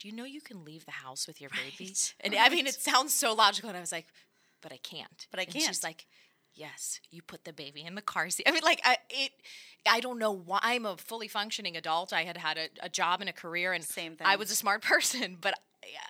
[0.00, 1.86] Do you know you can leave the house with your baby?
[1.90, 3.68] Right, And I mean, it sounds so logical.
[3.68, 4.06] And I was like,
[4.62, 5.26] But I can't.
[5.30, 5.84] But I And she's can't.
[5.84, 6.06] like,
[6.54, 8.46] Yes, you put the baby in the car seat.
[8.48, 9.32] I mean, like, I, it,
[9.88, 10.60] I don't know why.
[10.62, 12.12] I'm a fully functioning adult.
[12.12, 14.26] I had had a, a job and a career, and Same thing.
[14.26, 15.36] I was a smart person.
[15.40, 15.54] But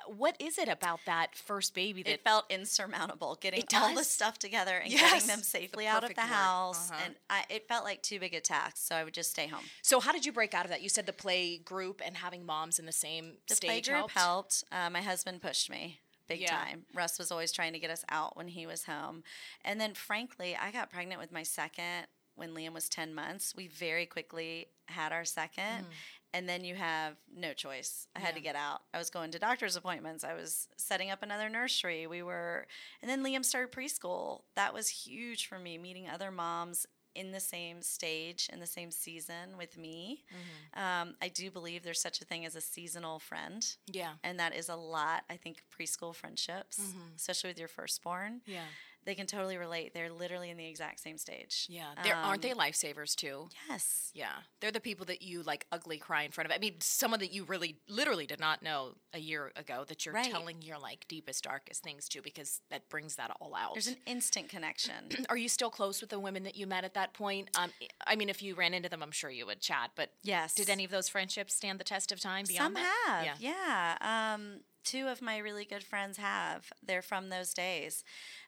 [0.06, 4.38] what is it about that first baby that it felt insurmountable getting all the stuff
[4.38, 6.28] together and Yes, getting them the safely out of the word.
[6.28, 6.90] house.
[6.90, 7.00] Uh-huh.
[7.04, 9.64] And I, it felt like too big a task, so I would just stay home.
[9.82, 10.82] So how did you break out of that?
[10.82, 14.12] You said the play group and having moms in the same The stage playgroup helped.
[14.14, 14.64] helped.
[14.70, 16.50] Uh, my husband pushed me big Yeah.
[16.56, 16.86] time.
[16.94, 19.22] Russ was always trying to get us out when he was home.
[19.64, 23.54] And then, frankly, I got pregnant with my second when Liam was 10 months.
[23.54, 25.86] We very quickly had our second.
[26.32, 28.08] And then you have no choice.
[28.16, 28.44] I had to Mm.
[28.44, 28.82] Get out.
[28.92, 30.24] I was going to doctor's appointments.
[30.24, 32.08] I was setting up another nursery.
[32.08, 32.66] We were,
[33.00, 34.42] and then Liam started preschool.
[34.56, 38.90] That was huge for me, meeting other moms in the same stage, in the same
[38.90, 40.24] season with me.
[40.30, 40.82] Mm-hmm.
[41.08, 44.12] Um, I do believe there's such a thing as a seasonal friend Yeah.
[44.22, 47.14] and that is a lot i think preschool friendships Mm-hmm.
[47.16, 48.64] especially with your firstborn Yeah.
[49.04, 51.88] They can totally relate they're literally in the exact same stage Yeah.
[52.02, 53.48] They're, aren't they Um, lifesavers too?
[53.68, 54.32] yes Yeah.
[54.60, 56.54] They're the people that you like ugly cry in front of.
[56.54, 60.14] I mean, someone that you really literally did not know a year ago that you're
[60.14, 60.30] Right.
[60.30, 63.74] telling your like deepest, darkest things to because that brings that all out.
[63.74, 66.94] there's an instant connection Are you still close with the women that you met at
[66.94, 67.50] that point?
[67.58, 67.70] Um,
[68.06, 69.90] I mean, if you ran into them, I'm sure you would chat.
[69.96, 72.44] But yes did any of those friendships stand the test of time?
[72.46, 73.24] Beyond some that?
[73.26, 78.04] have yeah, Um, two of my really good friends have they're from those days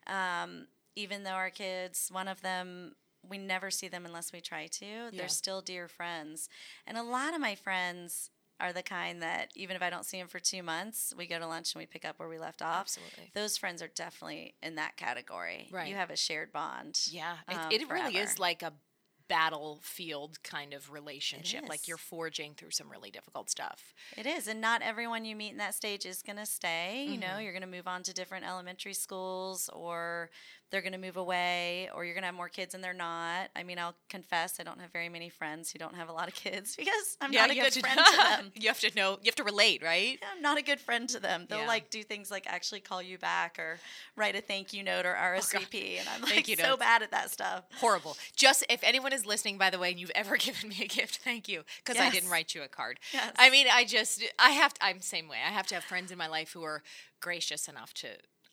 [0.07, 2.94] um, even though our kids one of them
[3.29, 4.87] we never see them unless we try to.
[4.87, 5.11] Yeah.
[5.12, 6.49] They're still dear friends.
[6.87, 10.18] And a lot of my friends are the kind that even if I don't see
[10.18, 12.62] them for two months, we go to lunch and we pick up where we left
[12.62, 12.83] off.
[12.83, 13.31] Absolutely.
[13.35, 15.68] Those friends are definitely in that category.
[15.70, 15.88] Right.
[15.88, 16.99] You have a shared bond.
[17.11, 18.72] Yeah, um, it, it really is like a
[19.29, 21.69] battlefield kind of relationship.
[21.69, 23.95] Like you're forging through some really difficult stuff.
[24.17, 27.05] It is, and not everyone you meet in that stage is going to stay.
[27.09, 27.21] You Mm-hmm.
[27.21, 30.31] know, you're going to move on to different elementary schools, or
[30.70, 33.50] they're going to move away, or you're going to have more kids and they're not.
[33.55, 36.26] I mean, I'll confess, I don't have very many friends who don't have a lot
[36.26, 38.52] of kids because I'm not a good to- friend to them.
[38.55, 39.12] you have to know.
[39.22, 40.18] You have to relate, right?
[40.35, 41.46] I'm not a good friend to them.
[41.48, 41.66] They'll Yeah.
[41.68, 43.79] like do things like actually call you back or
[44.16, 46.81] write a thank you note or oh, RSVP, and I'm Thank like you so notes.
[46.81, 47.64] bad at that stuff.
[47.81, 48.16] Horrible.
[48.35, 51.18] Just if anyone is listening, by the way, and you've ever given me a gift,
[51.18, 52.98] thank you, because I didn't write you a card.
[53.12, 53.33] Yes.
[53.38, 55.38] I mean, I just, I have, to, I'm the same way.
[55.46, 56.83] I have to have friends in my life who are
[57.20, 58.09] gracious enough to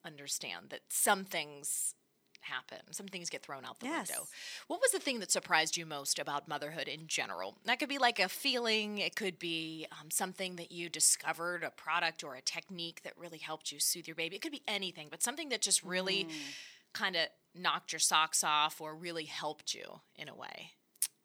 [0.06, 1.96] understand that some things
[2.44, 2.80] happen.
[2.92, 4.10] Some things get thrown out the Yes.
[4.10, 4.28] window.
[4.68, 7.58] What was the thing that surprised you most about motherhood in general?
[7.66, 8.98] That could be like a feeling.
[9.00, 13.38] It could be um, something that you discovered, a product or a technique that really
[13.40, 14.36] helped you soothe your baby.
[14.36, 16.28] It could be anything, but something that just really
[16.94, 20.72] kind of knocked your socks off or really helped you in a way.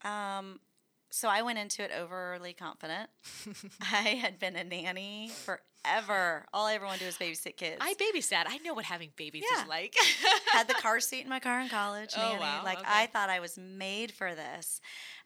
[0.04, 0.60] Um,
[1.10, 3.10] so I went into it overly confident.
[3.80, 6.44] I had been a nanny forever.
[6.52, 7.78] All I ever wanted to do was babysit kids.
[7.80, 8.44] I babysat.
[8.46, 9.62] I know what having babies Yeah.
[9.62, 9.94] is like.
[10.52, 12.14] had the car seat in my car in college.
[12.16, 12.40] Oh, nanny.
[12.40, 12.88] wow, Like okay.
[12.90, 14.80] I thought I was made for this.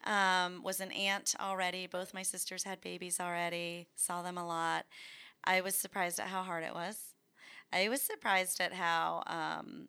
[0.05, 1.87] Um, was an aunt already.
[1.87, 3.87] Both my sisters had babies already.
[3.95, 4.85] Saw them a lot.
[5.43, 6.97] I was surprised at how hard it was.
[7.73, 9.87] I was surprised at how um,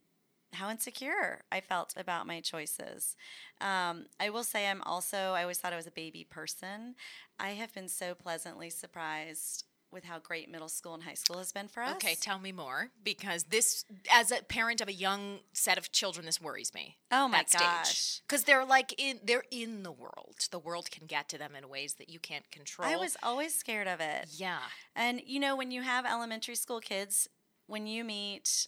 [0.55, 3.17] how insecure I felt about my choices.
[3.61, 6.95] Um, I will say I'm also I always thought I was a baby person.
[7.39, 9.65] I have been so pleasantly surprised
[9.95, 11.95] with how great middle school and high school has been for us.
[11.95, 16.27] okay, tell me more because this, as a parent of a young set of children,
[16.27, 16.97] this worries me.
[17.13, 18.21] Oh my gosh.
[18.27, 20.35] Because they're like in, they're in the world.
[20.51, 22.89] The world can get to them in ways that you can't control.
[22.89, 24.27] I was always scared of it.
[24.37, 24.59] yeah.
[24.97, 27.29] And you know, when you have elementary school kids,
[27.69, 28.67] when you meet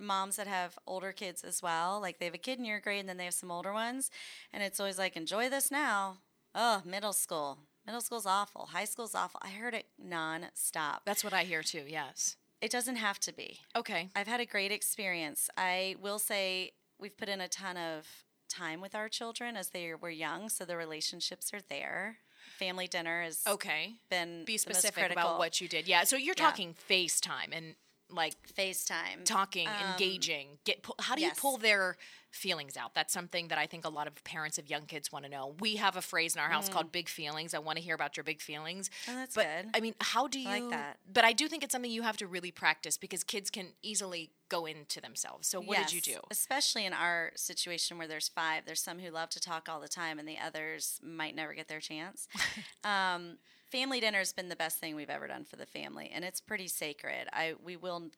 [0.00, 3.00] moms that have older kids as well, like they have a kid in your grade
[3.00, 4.10] and then they have some older ones,
[4.52, 6.18] and it's always like, enjoy this now.
[6.54, 7.58] Oh, middle school.
[7.86, 8.66] Middle school's awful.
[8.72, 9.40] High school's awful.
[9.42, 10.98] I heard it nonstop.
[11.04, 11.84] That's what I hear too.
[11.86, 12.36] Yes.
[12.60, 13.60] It doesn't have to be.
[13.74, 14.10] Okay.
[14.14, 15.48] I've had a great experience.
[15.56, 18.06] I will say we've put in a ton of
[18.50, 22.18] time with our children as they were young, so the relationships are there.
[22.58, 23.94] Family dinner has Okay.
[24.10, 25.86] been Be specific about what you did.
[25.88, 26.04] Yeah.
[26.04, 26.44] So you're Yeah.
[26.44, 27.76] talking FaceTime and
[28.12, 29.24] like FaceTime.
[29.24, 30.58] talking, Um, engaging.
[30.64, 31.96] Get pu- how do you pull their
[32.30, 32.94] feelings out?
[32.94, 35.56] That's something that I think a lot of parents of young kids want to know.
[35.58, 38.16] We have a phrase in our house called "big feelings." I want to hear about
[38.16, 38.88] your big feelings.
[39.06, 39.12] Mm.
[39.12, 39.70] Oh, that's but good.
[39.74, 40.48] I mean, how do you?
[40.48, 40.98] I like that.
[41.12, 44.30] But I do think it's something you have to really practice because kids can easily
[44.48, 45.48] go into themselves.
[45.48, 46.20] So what did you do?
[46.30, 49.88] Especially in our situation where there's five, there's some who love to talk all the
[49.88, 52.28] time, and the others might never get their chance.
[52.84, 53.38] um,
[53.70, 56.40] family dinner has been the best thing we've ever done for the family, and it's
[56.40, 57.28] pretty sacred.
[57.32, 58.10] I we will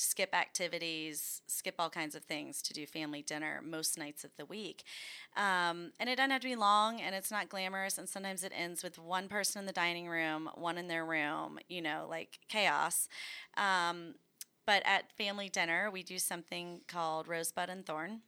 [0.00, 4.44] skip activities, skip all kinds of things to do family dinner most nights of the
[4.44, 4.84] week.
[5.36, 7.98] Um, and it doesn't have to be long and it's not glamorous.
[7.98, 11.58] And sometimes it ends with one person in the dining room, one in their room,
[11.68, 13.08] you know, like chaos.
[13.56, 14.14] Um,
[14.66, 18.20] but at family dinner, we do something called Rosebud and Thorn.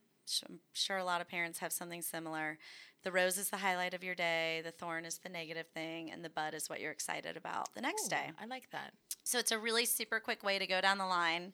[0.49, 2.59] I'm sure a lot of parents have something similar.
[3.03, 6.23] The rose is the highlight of your day, the thorn is the negative thing, and
[6.25, 8.31] the bud is what you're excited about the next day.
[8.41, 8.93] I like that.
[9.25, 11.53] So it's a really super quick way to go down the line,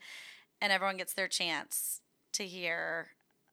[0.61, 2.01] and everyone gets their chance
[2.33, 3.09] to hear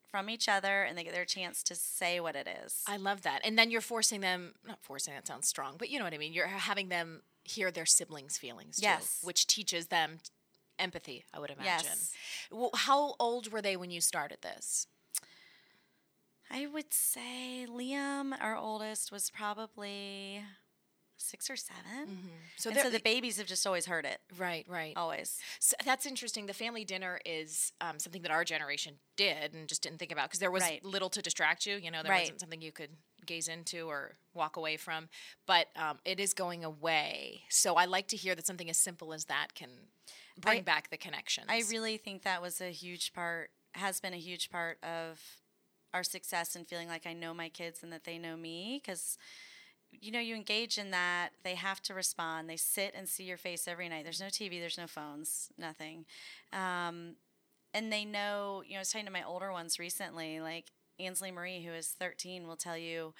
[0.09, 2.81] from each other, and they get their chance to say what it is.
[2.87, 3.41] I love that.
[3.43, 6.17] And then you're forcing them, not forcing, that sounds strong, but you know what I
[6.17, 6.33] mean.
[6.33, 9.19] You're having them hear their siblings' feelings too, Yes.
[9.23, 10.19] which teaches them
[10.79, 11.87] empathy, I would imagine.
[11.89, 12.11] Yes.
[12.51, 14.87] Well, how old were they when you started this?
[16.53, 20.43] I would say Liam, our oldest, was probably
[21.17, 21.79] six or 7
[22.57, 24.93] So, and they're- so the babies have just always heard it, right, right.
[24.97, 25.39] always.
[25.59, 26.45] So that's interesting.
[26.47, 30.25] The family dinner is um, something that our generation did and just didn't think about
[30.29, 30.83] because there was Right.
[30.83, 31.77] little to distract you.
[31.77, 32.21] You know, there Right.
[32.23, 35.07] wasn't something you could gaze into or walk away from.
[35.47, 37.45] But um, it is going away.
[37.49, 39.69] So I like to hear that something as simple as that can
[40.37, 41.47] bring I- back the connections.
[41.49, 45.21] I really think that was a huge part, has been a huge part of
[45.93, 49.17] our success and feeling like I know my kids and that they know me because
[49.91, 53.37] you know you engage in that they have to respond they sit and see your
[53.37, 56.05] face every night there's no tv there's no phones nothing
[56.51, 57.15] um,
[57.73, 61.31] and they know you know i was talking to my older ones recently like ansley
[61.31, 63.13] marie who is 13 will tell you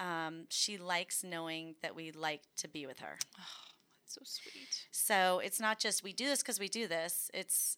[0.00, 3.72] um, she likes knowing that we like to be with her oh,
[4.02, 4.86] that's so sweet.
[4.90, 7.30] so it's not just we do this because we do this.
[7.32, 7.76] It's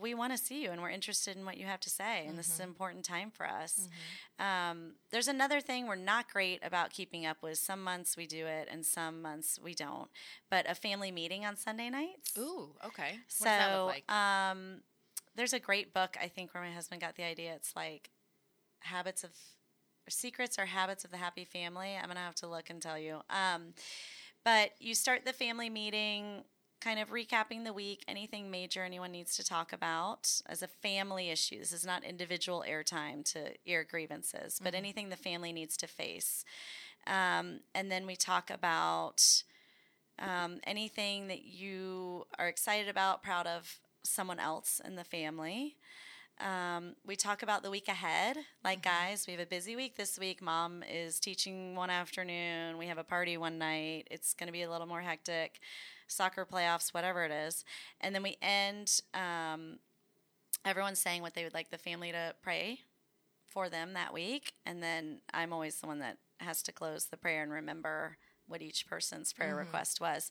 [0.00, 2.38] we want to see you and we're interested in what you have to say and
[2.38, 3.88] this is an important time for us.
[4.38, 7.58] Um, there's another thing we're not great about keeping up with.
[7.58, 10.08] Some months we do it and some months we don't.
[10.50, 12.36] But a family meeting on sunday nights.
[12.38, 13.12] Ooh, okay.
[13.12, 14.12] What so does that look like?
[14.12, 14.80] um,
[15.34, 17.54] there's a great book i think where my husband got the idea.
[17.54, 18.10] It's like
[18.80, 19.30] habits of
[20.08, 21.96] secrets or habits of the happy family.
[22.00, 23.20] I'm gonna have to look and tell you.
[23.30, 23.74] Um,
[24.44, 26.44] but you start the family meeting
[26.82, 31.30] kind of recapping the week anything major anyone needs to talk about as a family
[31.30, 35.86] issue this is not individual airtime to air grievances but anything the family needs to
[35.86, 36.44] face
[37.06, 39.42] um, and then we talk about
[40.18, 45.76] um, anything that you are excited about, proud of someone else in the family.
[46.40, 48.36] Um, we talk about the week ahead.
[48.64, 50.40] Like, guys, we have a busy week this week.
[50.42, 52.78] Mom is teaching one afternoon.
[52.78, 54.08] We have a party one night.
[54.10, 55.60] It's going to be a little more hectic.
[56.12, 57.64] Soccer playoffs, whatever it is.
[58.00, 59.78] And then we end um,
[60.64, 62.80] everyone's saying what they would like the family to pray
[63.48, 64.52] for them that week.
[64.64, 68.62] And then I'm always the one that has to close the prayer and remember what
[68.62, 70.30] each person's prayer request was.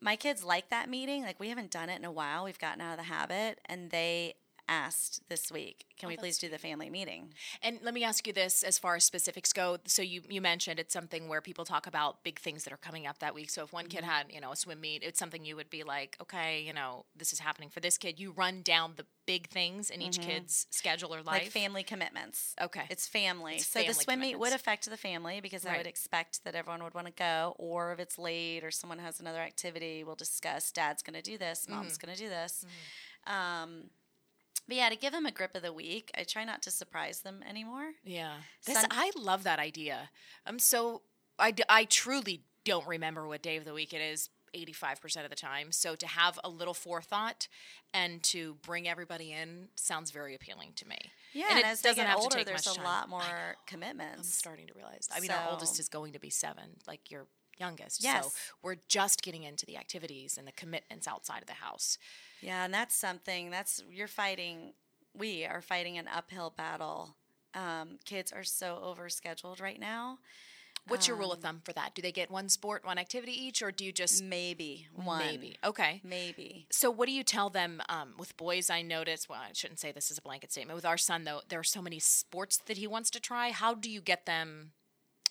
[0.00, 1.22] My kids like that meeting.
[1.22, 2.44] Like, we haven't done it in a while.
[2.44, 3.60] We've gotten out of the habit.
[3.66, 4.36] And they
[4.70, 7.34] asked this week, can we please do the family meeting?
[7.62, 9.76] And let me ask you this as far as specifics go.
[9.86, 13.06] So you, you mentioned it's something where people talk about big things that are coming
[13.06, 13.50] up that week.
[13.50, 14.10] So if one kid Mm-hmm.
[14.10, 17.04] had, you know, a swim meet, it's something you would be like, okay, you know,
[17.16, 18.18] this is happening for this kid.
[18.20, 21.26] You run down the big things in each kid's schedule or life.
[21.26, 21.32] Mm-hmm.
[21.44, 22.54] Like family commitments.
[22.60, 22.84] Okay.
[22.88, 23.56] It's family.
[23.56, 26.82] It's so the swim meet would affect the family because I would expect that everyone
[26.84, 27.54] would want to go.
[27.58, 31.36] Or if it's late or someone has another activity, we'll discuss dad's going to do
[31.36, 32.06] this, mom's Mm-hmm.
[32.06, 32.64] going to do this.
[33.26, 33.90] Um,
[34.70, 37.20] but yeah, to give them a grip of the week, I try not to surprise
[37.20, 37.90] them anymore.
[38.04, 38.34] Yeah.
[38.64, 40.10] This, Sun- I love that idea.
[40.46, 41.02] I'm so,
[41.38, 45.36] I, I truly don't remember what day of the week it is 85% of the
[45.36, 45.72] time.
[45.72, 47.48] So to have a little forethought
[47.94, 50.98] and to bring everybody in sounds very appealing to me.
[51.32, 52.78] Yeah, And and, it as they doesn't get have to older, take there's much a
[52.78, 52.84] time.
[52.86, 54.34] lot more I'm commitments.
[54.34, 55.08] starting to realize.
[55.14, 57.26] I mean, our oldest is going to be seven, like your
[57.58, 58.02] youngest.
[58.02, 58.34] So Yes.
[58.62, 61.98] we're just getting into the activities and the commitments outside of the house.
[62.40, 64.72] Yeah, and that's something that's you're fighting.
[65.14, 67.16] We are fighting an uphill battle.
[67.54, 70.18] Um, kids are so overscheduled right now.
[70.86, 71.94] What's your rule of Um, thumb for that?
[71.94, 75.18] Do they get one sport, one activity each, or do you just Maybe one.
[75.18, 75.56] maybe?
[75.62, 76.00] Okay.
[76.02, 76.66] Maybe.
[76.70, 78.70] So, what do you tell them um, with boys?
[78.70, 79.28] I notice.
[79.28, 80.76] Well, I shouldn't say this is a blanket statement.
[80.76, 83.50] With our son, though, there are so many sports that he wants to try.
[83.50, 84.72] How do you get them?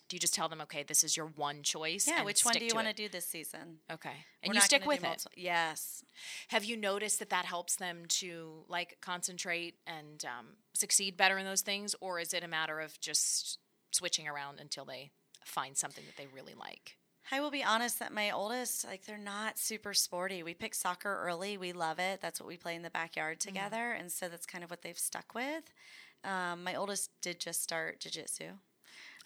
[0.10, 2.08] Do you just tell them, okay, this is your one choice?
[2.08, 2.24] Yeah.
[2.24, 3.78] Which one do you want to do this season?
[3.92, 4.10] Okay,
[4.44, 5.04] We're and you stick with it.
[5.04, 6.04] multiple- Yes.
[6.50, 11.46] Have you noticed that that helps them to like concentrate and um, succeed better in
[11.46, 13.60] those things, or is it a matter of just
[13.92, 15.12] switching around until they
[15.46, 16.98] find something that they really like?
[17.32, 20.42] I will be honest that my oldest, like, they're not super sporty.
[20.42, 21.58] We picked soccer early.
[21.58, 22.22] We love it.
[22.22, 23.92] That's what we play in the backyard together.
[23.92, 25.72] And so that's kind of what they've stuck with.
[26.24, 28.00] Um, my oldest did just start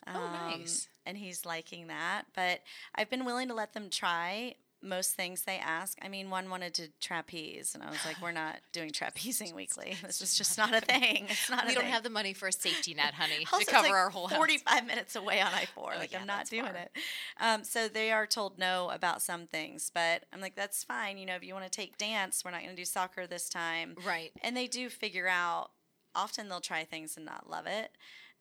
[0.08, 0.16] jujitsu.
[0.16, 0.88] Oh, nice.
[1.06, 2.24] And he's liking that.
[2.36, 2.62] But
[2.96, 5.98] I've been willing to let them try most things they ask.
[6.02, 9.96] I mean, one wanted to trapeze, and I was like, we're not doing trapezing weekly.
[10.06, 11.28] This is just not a thing.
[11.30, 11.94] It's not We don't thing.
[11.94, 14.36] have the money for a safety net, honey, Also, to cover like our whole house.
[14.38, 15.92] 45 minutes away on I 4.
[15.96, 16.76] Oh, like, yeah, I'm not doing far.
[16.76, 16.92] it.
[17.40, 21.18] Um, so they are told no about some things, but I'm like, that's fine.
[21.18, 23.48] You know, if you want to take dance, we're not going to do soccer this
[23.48, 23.96] time.
[24.06, 24.32] Right.
[24.42, 25.72] And they do figure out,
[26.14, 27.92] often they'll try things and not love it.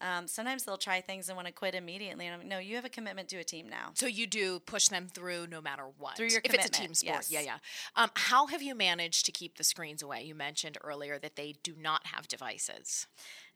[0.03, 2.27] Um, sometimes they'll try things and want to quit immediately.
[2.27, 3.91] And I'm like, no, you have a commitment to a team now.
[3.95, 6.17] So you do push them through no matter what.
[6.17, 7.59] Through your if it's a team sport, yeah, yeah.
[7.97, 10.25] Um, how have you managed to keep the screens away?
[10.25, 13.07] You mentioned earlier that they do not have devices.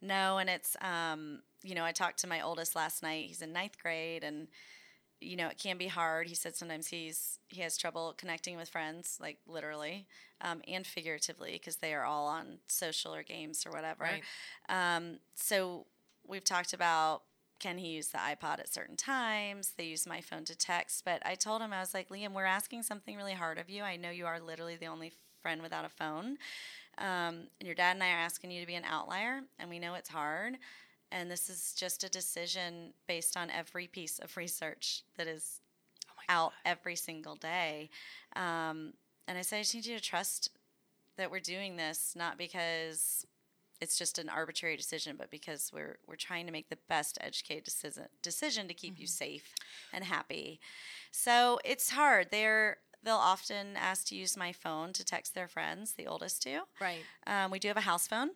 [0.00, 3.26] No, and it's um, you know, I talked to my oldest last night.
[3.26, 4.46] He's in ninth grade, and
[5.20, 6.28] you know, it can be hard.
[6.28, 10.06] He said sometimes he's he has trouble connecting with friends, like literally,
[10.40, 14.04] um, and figuratively, because they are all on social or games or whatever.
[14.04, 14.22] Right.
[14.68, 15.86] Um, so
[16.28, 17.22] we've talked about
[17.58, 19.72] can he use the iPod at certain times?
[19.76, 22.44] They use my phone to text, but I told him I was like, Liam, we're
[22.44, 23.82] asking something really hard of you.
[23.82, 26.36] I know you are literally the only friend without a phone.
[26.98, 29.78] Um, and your dad and I are asking you to be an outlier, and we
[29.78, 30.58] know it's hard.
[31.10, 35.60] And this is just a decision based on every piece of research that is
[36.08, 37.90] Oh out every single day.
[38.34, 38.92] Um,
[39.28, 40.50] and I said, I just need you to trust
[41.16, 43.26] that we're doing this, not because
[43.80, 47.64] it's just an arbitrary decision, but because we're we're trying to make the best educated
[47.64, 49.54] decision decision to keep you safe
[49.92, 50.60] and happy.
[51.10, 52.28] So it's hard.
[52.30, 55.94] They're they'll often ask to use my phone to text their friends.
[55.94, 56.60] The oldest two.
[56.80, 57.04] Right.
[57.26, 58.30] Um, we do have a house phone,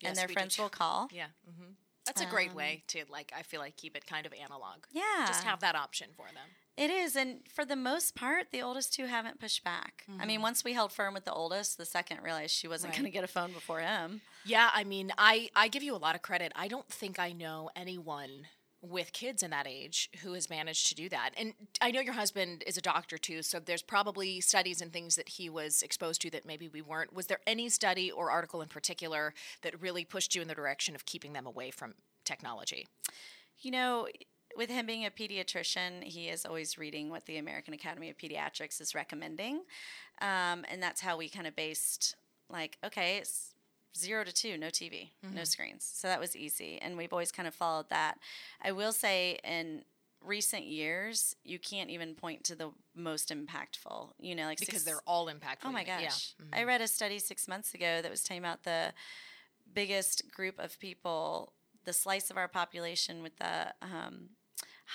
[0.00, 1.08] Yes, and their we do friends will call.
[1.12, 1.26] Yeah.
[1.44, 1.72] hmm
[2.06, 3.32] That's a great Um, way to like.
[3.36, 4.84] I feel like keep it kind of analog.
[4.92, 6.48] Yeah, Just have that option for them.
[6.80, 10.06] It is, and for the most part, the oldest two haven't pushed back.
[10.18, 13.02] I mean, once we held firm with the oldest, the second realized she wasn't Mm-hmm.
[13.04, 13.12] Right.
[13.12, 14.22] going to get a phone before him.
[14.46, 16.52] Yeah, I mean, I I give you a lot of credit.
[16.56, 18.46] I don't think I know anyone
[18.82, 21.32] with kids in that age who has managed to do that.
[21.36, 21.52] And
[21.82, 25.28] I know your husband is a doctor too, so there's probably studies and things that
[25.28, 27.12] he was exposed to that maybe we weren't.
[27.12, 30.94] Was there any study or article in particular that really pushed you in the direction
[30.94, 31.92] of keeping them away from
[32.24, 32.86] technology?
[33.58, 34.08] You know,
[34.56, 38.80] with him being a pediatrician, he is always reading what the American Academy of Pediatrics
[38.80, 39.62] is recommending.
[40.20, 42.16] Um, and that's how we kind of based,
[42.48, 43.54] like, okay, it's
[43.96, 45.88] zero to two, no TV, no screens.
[45.94, 46.78] So that was easy.
[46.80, 48.18] And we've always kind of followed that.
[48.62, 49.82] I will say, in
[50.22, 54.84] recent years, you can't even point to the most impactful, you know, like Because six-
[54.84, 55.64] they're all impactful.
[55.64, 56.02] Oh my Yeah.
[56.02, 56.34] gosh.
[56.52, 58.92] I read a study six months ago that was talking about the
[59.72, 61.52] biggest group of people,
[61.84, 64.30] the slice of our population with the um,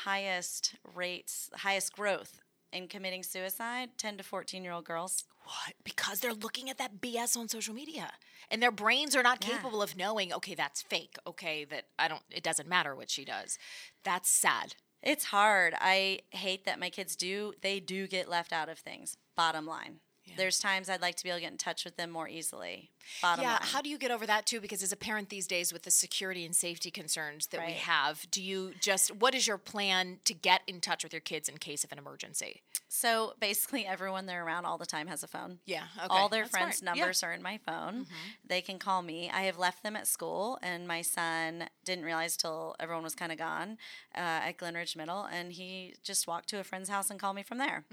[0.04, 2.40] highest rates, highest growth
[2.74, 5.24] in committing suicide 10 to 14 year old girls.
[5.44, 5.76] What?
[5.84, 8.12] Because they're looking at that BS on social media.
[8.50, 9.52] And their brains are not Yeah.
[9.58, 11.16] capable of knowing, okay, that's fake.
[11.26, 13.58] Okay, that I don't it doesn't matter what she does.
[14.04, 14.76] That's sad.
[15.02, 15.76] It's hard.
[15.80, 20.00] I hate that my kids do, they do get left out of things, bottom line.
[20.38, 22.92] There's times I'd like to be able to get in touch with them more easily.
[23.22, 23.60] Bottom yeah, line.
[23.62, 24.60] how do you get over that too?
[24.60, 28.26] Because as a parent these days, with the security and safety concerns that we have,
[28.32, 31.58] do you just what is your plan to get in touch with your kids in
[31.58, 32.62] case of an emergency?
[32.88, 35.60] so basically, everyone they're around all the time has a phone.
[35.66, 36.08] Yeah, okay.
[36.10, 36.96] All their That's friends' smart.
[36.96, 37.02] Yeah.
[37.02, 38.06] numbers are in my phone.
[38.48, 39.30] They can call me.
[39.30, 43.32] I have left them at school, and my son didn't realize till everyone was kind
[43.32, 43.78] of gone
[44.16, 47.44] uh, at Glenridge Middle, and he just walked to a friend's house and called me
[47.44, 47.86] from there.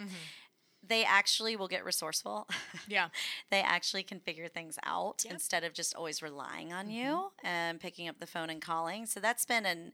[0.87, 2.49] They actually will get resourceful.
[2.89, 3.09] Yeah.
[3.51, 5.28] they actually can figure things out Yep.
[5.28, 5.35] Mm-hmm.
[5.35, 9.07] instead of just always relying on you and picking up the phone and calling.
[9.07, 9.93] So that's been an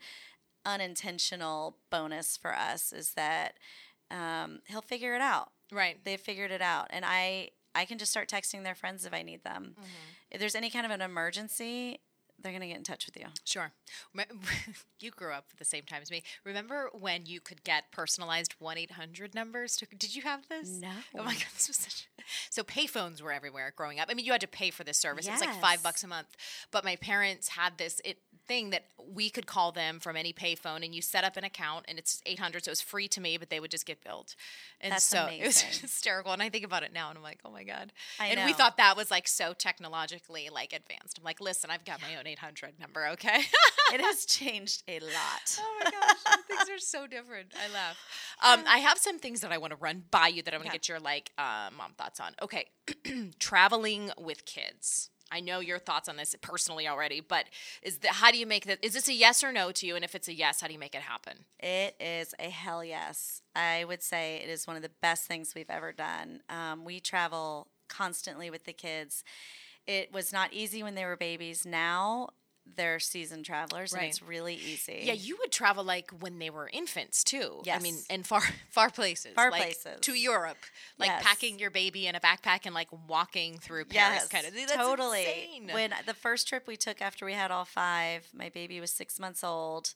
[0.67, 3.55] unintentional bonus for us is that
[4.11, 5.99] um, he'll figure it out Right.
[6.05, 9.23] they've figured it out and i i can just start texting their friends if i
[9.23, 9.87] need them Mm-hmm.
[10.31, 12.01] if there's any kind of an emergency
[12.41, 13.73] they're going to get in touch with you Sure.
[15.01, 16.25] You grew up at the same time as me.
[16.45, 19.77] Remember when you could get personalized 1 800 numbers?
[19.77, 20.69] To, did you have this?
[20.81, 20.89] No.
[21.17, 22.09] Oh my God, this was such.
[22.51, 24.09] So payphones were everywhere growing up.
[24.11, 25.27] I mean, you had to pay for this service.
[25.29, 26.37] It was like five bucks a month.
[26.73, 28.19] But my parents had this it,
[28.49, 28.85] thing that
[29.15, 32.21] we could call them from any payphone and you set up an account and it's
[32.27, 32.65] 800.
[32.65, 34.35] So it was free to me, but they would just get billed.
[34.81, 36.33] And That's so it was hysterical.
[36.33, 37.93] And I think about it now and I'm like, oh my God.
[38.19, 41.19] I and we thought that was like so technologically like advanced.
[41.19, 43.41] I'm like, listen, I've got my own 800 number, okay?
[43.95, 47.53] it has changed a lot Oh my gosh, things are so different.
[47.55, 47.97] I laugh.
[48.43, 50.67] Um, I have some things that I want to run by you that I want
[50.67, 50.79] to Okay.
[50.79, 52.33] get your like uh, mom thoughts on.
[52.43, 52.67] Okay,
[53.39, 55.11] traveling with kids.
[55.31, 57.47] I know your thoughts on this personally already, but
[57.83, 58.79] is the, how do you make that?
[58.83, 59.97] Is this a yes or no to you?
[59.97, 61.45] And if it's a yes, how do you make it happen?
[61.61, 63.43] It is a hell yes.
[63.55, 66.41] I would say it is one of the best things we've ever done.
[66.49, 69.25] Um, we travel constantly with the kids.
[69.87, 71.65] It was not easy when they were babies.
[71.65, 72.29] Now
[72.77, 75.01] they're seasoned travelers, and it's really easy.
[75.03, 77.61] Yeah, you would travel like when they were infants too.
[77.65, 77.81] Yes.
[77.81, 79.33] I mean, in far far places.
[79.35, 80.01] Far like, places.
[80.03, 80.59] To Europe,
[80.99, 81.23] like Yes.
[81.25, 84.55] packing your baby in a backpack and like walking through Paris, Yes, kind of.
[84.55, 85.21] That's totally.
[85.21, 85.71] insane.
[85.73, 89.19] When the first trip we took after we had all five, my baby was six
[89.19, 89.95] months old.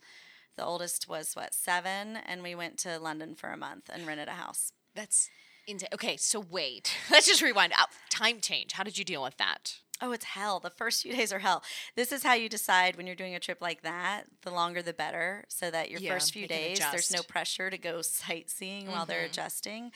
[0.57, 4.29] The oldest was what seven, and we went to London for a month and rented
[4.29, 4.73] a house.
[4.95, 5.31] That's
[5.67, 5.89] insane.
[5.95, 6.95] Okay, so wait.
[7.11, 7.73] Let's just rewind.
[7.73, 8.73] Uh, time change.
[8.73, 9.77] How did you deal with that?
[10.03, 10.59] Oh, it's hell.
[10.61, 11.63] The first few days are hell.
[11.97, 14.25] This is how you decide when you're doing a trip like that.
[14.43, 17.79] The longer the better, so that your Yeah, first few days, there's no pressure to
[17.79, 19.11] go sightseeing while Mm-hmm.
[19.11, 19.93] they're adjusting.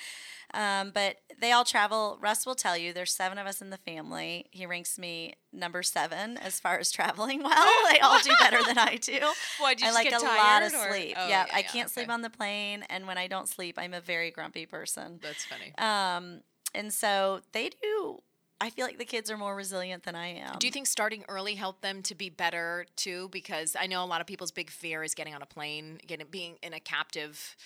[0.54, 2.18] Um, but they all travel.
[2.20, 4.46] Russ will tell you there's seven of us in the family.
[4.52, 7.66] He ranks me number seven as far as traveling well.
[7.92, 9.18] they all do better than I do.
[9.59, 11.16] Why, did you I just like get a lot of or- sleep.
[11.18, 13.76] Oh, yeah, yeah, I yeah, can't sleep on the plane, and when I don't sleep,
[13.76, 15.18] I'm a very grumpy person.
[15.20, 15.72] That's funny.
[15.78, 16.42] Um,
[16.74, 18.22] and so they do.
[18.61, 20.57] I feel like the kids are more resilient than I am.
[20.59, 23.28] Do you think starting early helped them to be better too?
[23.30, 26.26] Because I know a lot of people's big fear is getting on a plane, getting
[26.30, 27.57] being in a captive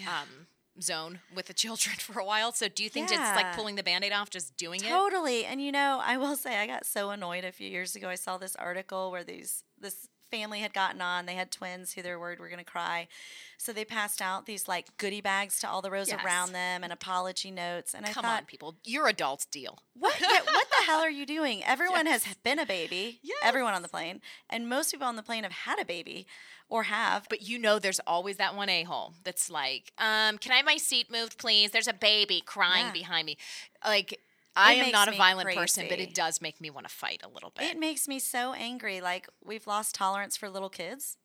[0.00, 0.46] um,
[0.80, 2.52] zone with the children for a while.
[2.52, 4.88] So do you think it's like pulling the band-aid off, just doing it?
[4.88, 5.44] Totally.
[5.44, 8.08] And you know, I will say I got so annoyed a few years ago.
[8.08, 11.26] I saw this article where these this family had gotten on.
[11.26, 13.08] They had twins who they were worried were going to cry.
[13.56, 16.24] So they passed out these like goodie bags to all the rows Yes.
[16.24, 17.94] around them and apology notes.
[17.94, 18.76] And I Come thought, on, people.
[18.84, 19.46] You're adults.
[19.46, 19.78] Deal.
[19.94, 21.64] what, yeah, what the hell are you doing?
[21.64, 23.20] Everyone has been a baby.
[23.22, 23.38] Yes.
[23.42, 24.20] Everyone on the plane.
[24.50, 26.26] And most people on the plane have had a baby
[26.68, 27.26] or have.
[27.30, 30.66] But you know, there's always that one a hole that's like, um, "Can I have
[30.66, 31.70] my seat moved, please?
[31.70, 32.92] There's a baby crying Yeah.
[32.92, 33.38] behind me."
[33.84, 34.20] Like,
[34.56, 37.28] I am not a violent person, but it does make me want to fight a
[37.28, 37.70] little bit.
[37.70, 39.00] It makes me so angry.
[39.00, 41.16] Like we've lost tolerance for little kids.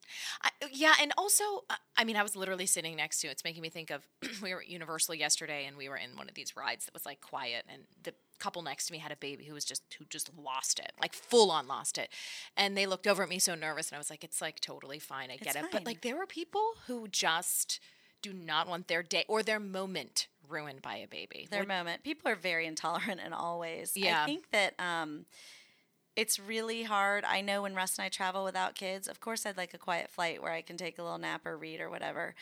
[0.44, 3.28] I, yeah, and also, uh, I mean, I was literally sitting next to.
[3.28, 4.04] It's making me think of
[4.42, 7.06] we were at Universal yesterday, and we were in one of these rides that was
[7.06, 10.06] like quiet, and the couple next to me had a baby who was just who
[10.06, 12.10] just lost it, like full on lost it,
[12.58, 15.00] and they looked over at me so nervous, and I was like, it's like totally
[15.00, 17.80] fine, I get It's it, but like there are people who just
[18.22, 21.48] do not want their day or their moment ruined by a baby.
[21.50, 22.04] Their What- moment.
[22.04, 23.94] People are very intolerant in all ways.
[23.96, 24.24] Yeah.
[24.24, 25.26] I think that um,
[26.16, 27.24] it's really hard.
[27.26, 30.10] I know when Russ and I travel without kids, of course, I'd like a quiet
[30.12, 32.36] flight where I can take a little nap or read or whatever.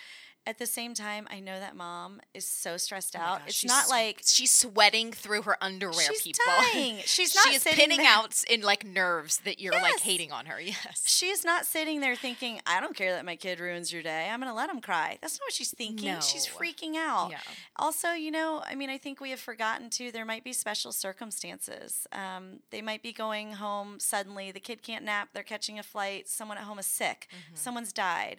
[0.48, 3.40] At the same time, I know that mom is so stressed Oh out.
[3.40, 6.02] gosh, it's she's not like she's sweating through her underwear.
[6.12, 6.98] she's people, dying.
[7.06, 8.08] She's not she is pinning there.
[8.08, 10.60] out in like nerves that you're like hating on her.
[10.62, 11.04] Yes.
[11.06, 14.30] She is not sitting there thinking, I don't care that my kid ruins your day.
[14.32, 15.18] I'm going to let him cry.
[15.22, 16.14] That's not what she's thinking.
[16.14, 16.20] No.
[16.22, 17.30] She's freaking out.
[17.32, 17.40] Yeah.
[17.76, 20.92] Also, you know, I mean, I think we have forgotten too, there might be special
[20.92, 22.08] circumstances.
[22.12, 24.52] Um, they might be going home suddenly.
[24.52, 25.30] The kid can't nap.
[25.34, 26.28] They're catching a flight.
[26.30, 27.28] Someone at home is sick.
[27.32, 27.56] Mm-hmm.
[27.56, 28.38] Someone's died.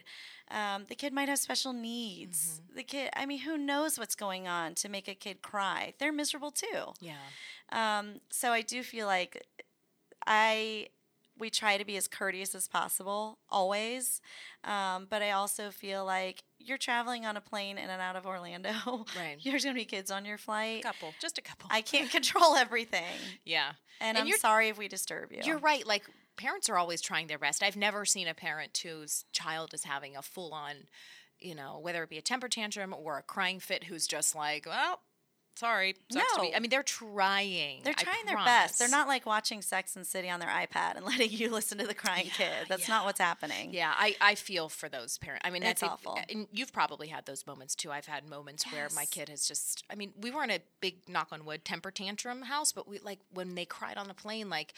[0.52, 2.60] Um, the kid might have special needs.
[2.62, 2.76] Mm-hmm.
[2.76, 5.94] The kid, I mean, who knows what's going on to make a kid cry?
[5.98, 6.92] They're miserable too.
[7.00, 7.14] Yeah.
[7.70, 9.46] Um, so I do feel like
[10.26, 10.88] I
[11.38, 14.20] we try to be as courteous as possible always,
[14.64, 18.26] um, but I also feel like you're traveling on a plane in and out of
[18.26, 18.70] Orlando.
[19.16, 19.38] Right.
[19.42, 20.80] There's gonna be kids on your flight.
[20.80, 21.68] A couple, just a couple.
[21.72, 23.72] I can't control everything, yeah.
[24.00, 25.40] and, And I'm sorry if we disturb you.
[25.42, 25.86] You're right.
[25.86, 26.04] Like
[26.36, 27.62] parents are always trying their best.
[27.62, 30.74] I've never seen a parent whose child is having a full on,
[31.38, 34.66] you know, whether it be a temper tantrum or a crying fit, who's just like,
[34.66, 35.00] well,
[35.56, 36.50] sorry, sucks to be.
[36.50, 36.56] No.
[36.56, 37.82] I mean, they're trying.
[37.84, 38.78] They're trying their best.
[38.78, 41.86] They're not like watching Sex and City on their iPad and letting you listen to
[41.86, 42.66] the crying kid.
[42.68, 42.94] That's yeah.
[42.94, 43.72] not what's happening.
[43.72, 45.42] Yeah, I, I feel for those parents.
[45.46, 46.18] I mean, think, awful.
[46.28, 47.90] And you've probably had those moments too.
[47.90, 49.84] I've had moments where my kid has just.
[49.90, 52.98] I mean, we were in a big knock on wood temper tantrum house, but we
[52.98, 54.74] like when they cried on the plane, like.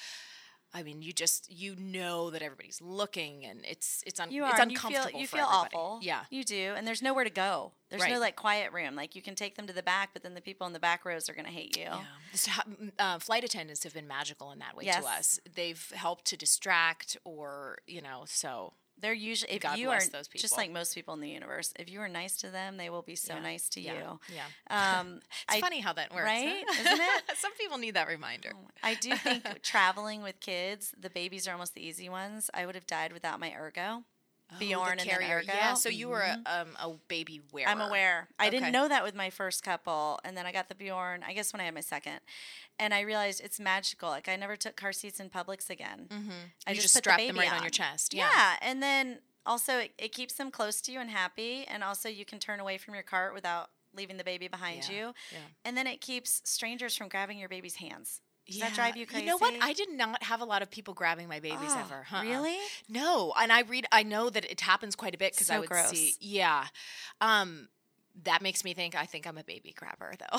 [0.77, 4.55] I mean, you just you know that everybody's looking, and it's it's un, You it's
[4.55, 4.57] are.
[4.57, 5.09] you uncomfortable.
[5.11, 6.01] feel you feel awful.
[6.03, 7.73] Yeah, you do, and there's nowhere to go.
[7.91, 8.97] There's no like quiet room.
[8.97, 11.05] Like you can take them to the back, but then the people in the back
[11.05, 11.85] rows are gonna hate you.
[11.85, 12.55] Yeah.
[12.67, 15.05] M- uh, flight attendants have been magical in that way Yes.
[15.05, 15.41] to us.
[15.55, 20.29] They've helped to distract, or you know, so They're usually if God you are those
[20.29, 21.73] just like most people in the universe.
[21.79, 23.41] If you are nice to them, they will be so Yeah.
[23.41, 24.21] nice to yeah, you.
[24.35, 26.65] Yeah, Um, it's I, funny how that works, right?
[26.67, 26.81] huh?
[26.81, 27.25] Isn't it?
[27.37, 28.53] Some people need that reminder.
[28.83, 32.51] I do think traveling with kids, the babies are almost the easy ones.
[32.55, 34.05] I would have died without my ergo.
[34.53, 35.43] Oh, Bjorn and carrier.
[35.47, 37.69] Yeah, so you were a, um, a baby wearer.
[37.69, 38.29] I'm aware.
[38.39, 38.59] I Okay.
[38.59, 41.23] didn't know that with my first couple, and then I got the Bjorn.
[41.27, 42.21] I guess when I had my second,
[42.79, 44.11] and I realized it's magical.
[44.11, 46.07] Like I never took car seats in Publix again.
[46.09, 46.31] Mm-hmm.
[46.67, 47.57] I you just, just put the strap them right on.
[47.59, 47.63] on.
[47.63, 48.13] your chest.
[48.15, 48.29] Yeah.
[48.33, 48.57] Yeah.
[48.61, 52.25] and then also it, it keeps them close to you and happy, and also you
[52.27, 55.15] can turn away from your cart without leaving the baby behind Yeah, you.
[55.33, 55.39] yeah.
[55.65, 58.21] And then it keeps strangers from grabbing your baby's hands.
[58.47, 58.67] Does Yeah.
[58.69, 59.25] that drive you crazy?
[59.25, 59.55] You know what?
[59.63, 62.07] I did not have a lot of people grabbing my babies Oh, ever.
[62.13, 62.23] Uh-uh.
[62.23, 62.59] Really?
[62.89, 63.87] No, and I read.
[63.91, 65.91] I know that it happens quite a bit because I So would gross.
[65.91, 66.15] see.
[66.21, 66.67] Yeah,
[67.23, 67.69] um,
[68.25, 68.95] that makes me think.
[68.95, 70.27] I think I'm a baby grabber, though.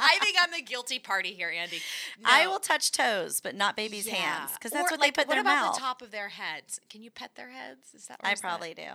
[0.00, 1.82] I think I'm the guilty party here, Andi.
[2.24, 4.14] I will touch toes, but not babies' Yeah.
[4.14, 5.74] hands because that's Or, what like, they put what their about mouth.
[5.74, 6.80] the top of their heads?
[6.88, 7.94] Can you pet their heads?
[7.94, 8.20] Is that?
[8.22, 8.86] I is that- probably do.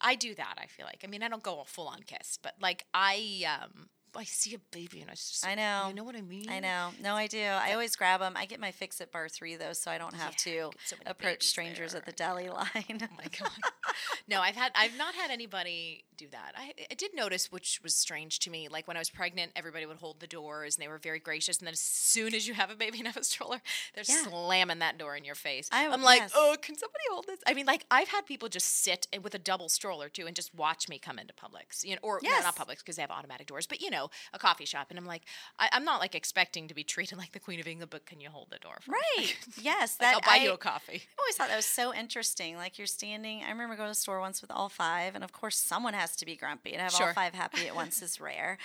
[0.00, 0.54] I do that.
[0.58, 1.02] I feel like.
[1.04, 4.54] I mean, I don't go a full on kiss, but like I um I see
[4.54, 5.86] a baby and I just I know.
[5.88, 6.50] You know what I mean?
[6.50, 6.90] I know.
[7.02, 7.42] No, I do.
[7.42, 8.34] I always grab them.
[8.36, 11.44] I get my fix at Barre3 though, so I don't have Yeah, to so approach
[11.44, 12.68] strangers at the deli line.
[12.76, 13.50] Oh my god.
[14.28, 16.52] no, I've had I've not had anybody do that.
[16.56, 18.68] I, I did notice, which was strange to me.
[18.68, 21.58] Like when I was pregnant, everybody would hold the doors and they were very gracious.
[21.58, 23.60] And then as soon as you have a baby and have a stroller,
[23.94, 24.22] they're Yeah.
[24.24, 25.68] slamming that door in your face.
[25.72, 26.32] I- I'm like, yes.
[26.34, 27.40] oh, can somebody hold this?
[27.46, 30.54] I mean, like I've had people just sit with a double stroller too and just
[30.54, 33.46] watch me come into Publix, you know, or no, not Publix because they have automatic
[33.46, 34.86] doors, but you know, a coffee shop.
[34.90, 35.22] And I'm like,
[35.58, 38.20] I, I'm not like expecting to be treated like the Queen of England, but can
[38.20, 38.96] you hold the door for me?
[39.18, 39.36] right.
[39.60, 39.96] Yes.
[40.00, 41.02] Like, That I'll buy I, you a coffee.
[41.02, 42.56] I always thought that was so interesting.
[42.56, 43.42] Like you're standing.
[43.46, 46.11] I remember going to the store once with all five, and of course someone has
[46.16, 48.58] to be grumpy, and have all five happy at once is rare.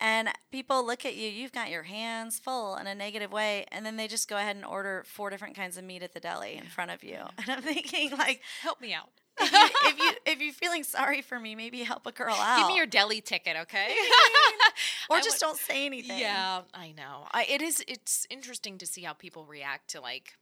[0.00, 1.28] And people look at you.
[1.28, 4.56] You've got your hands full in a negative way, and then they just go ahead
[4.56, 7.18] and order four different kinds of meat at the deli in front of you.
[7.38, 9.10] And I'm thinking, like, Help me out.
[9.40, 12.58] if you if you if you're feeling sorry for me, maybe help a girl out.
[12.58, 13.94] Give me your deli ticket, okay?
[15.10, 16.18] or I just would- don't say anything.
[16.18, 17.26] Yeah, I know.
[17.32, 17.82] I, it is.
[17.88, 20.34] It's interesting to see how people react to like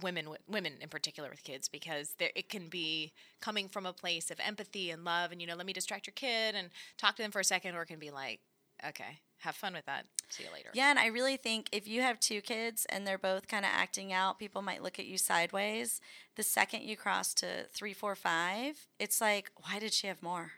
[0.00, 4.30] women, women in particular with kids, because there it can be coming from a place
[4.30, 7.22] of empathy and love, and you know, let me distract your kid and talk to
[7.22, 8.40] them for a second, or it can be like,
[8.86, 10.06] okay, have fun with that.
[10.30, 10.70] See you later.
[10.72, 13.70] Yeah, and I really think if you have two kids and they're both kind of
[13.72, 16.00] acting out, people might look at you sideways.
[16.36, 20.52] The second you cross to three, four, five, it's like, why did she have more?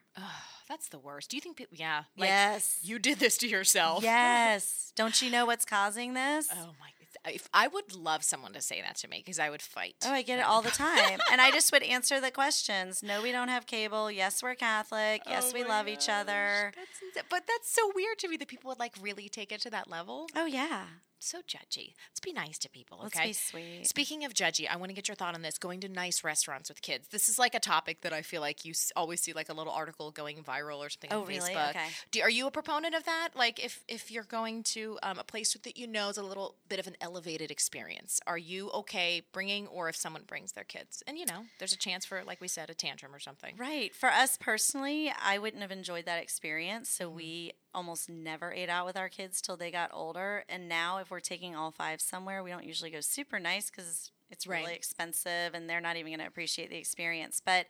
[0.68, 1.30] that's the worst.
[1.30, 1.76] Do you think people?
[1.76, 2.04] Yeah.
[2.16, 2.80] Like, yes.
[2.82, 4.02] You did this to yourself.
[4.02, 4.92] Yes.
[4.96, 6.48] Don't you know what's causing this?
[6.52, 6.88] Oh my!
[7.26, 9.96] If I would love someone to say that to me because I would fight.
[10.04, 11.18] Oh, I get it all the time.
[11.32, 13.02] and I just would answer the questions.
[13.02, 14.10] No, we don't have cable.
[14.10, 15.22] Yes, we're Catholic.
[15.26, 16.72] Yes, Oh we love each other.
[16.74, 17.24] That's insane.
[17.28, 19.90] but that's so weird to me that people would like really take it to that
[19.90, 20.26] level.
[20.36, 20.84] Oh, yeah.
[21.26, 21.94] So judgy.
[22.10, 23.26] Let's be nice to people, Let's okay?
[23.28, 23.88] be sweet.
[23.88, 25.58] Speaking of judgy, I want to get your thought on this.
[25.58, 27.08] Going to nice restaurants with kids.
[27.08, 29.52] This is like a topic that I feel like you s- always see like a
[29.52, 31.50] little article going viral or something Oh, on really?
[31.50, 31.70] Facebook.
[31.70, 31.86] Okay.
[32.12, 33.30] Do, are you a proponent of that?
[33.34, 36.54] Like if if you're going to um, a place that you know is a little
[36.68, 41.02] bit of an elevated experience, are you okay bringing or if someone brings their kids?
[41.08, 43.54] And you know, there's a chance for like we said a tantrum or something.
[43.58, 43.94] Right.
[43.94, 46.88] For us personally, I wouldn't have enjoyed that experience.
[46.88, 47.16] So Mm-hmm.
[47.16, 50.44] we almost never ate out with our kids till they got older.
[50.48, 54.10] And now, if we're taking all five somewhere, we don't usually go super nice because
[54.30, 54.76] it's really Right.
[54.76, 57.40] expensive and they're not even going to appreciate the experience.
[57.44, 57.66] But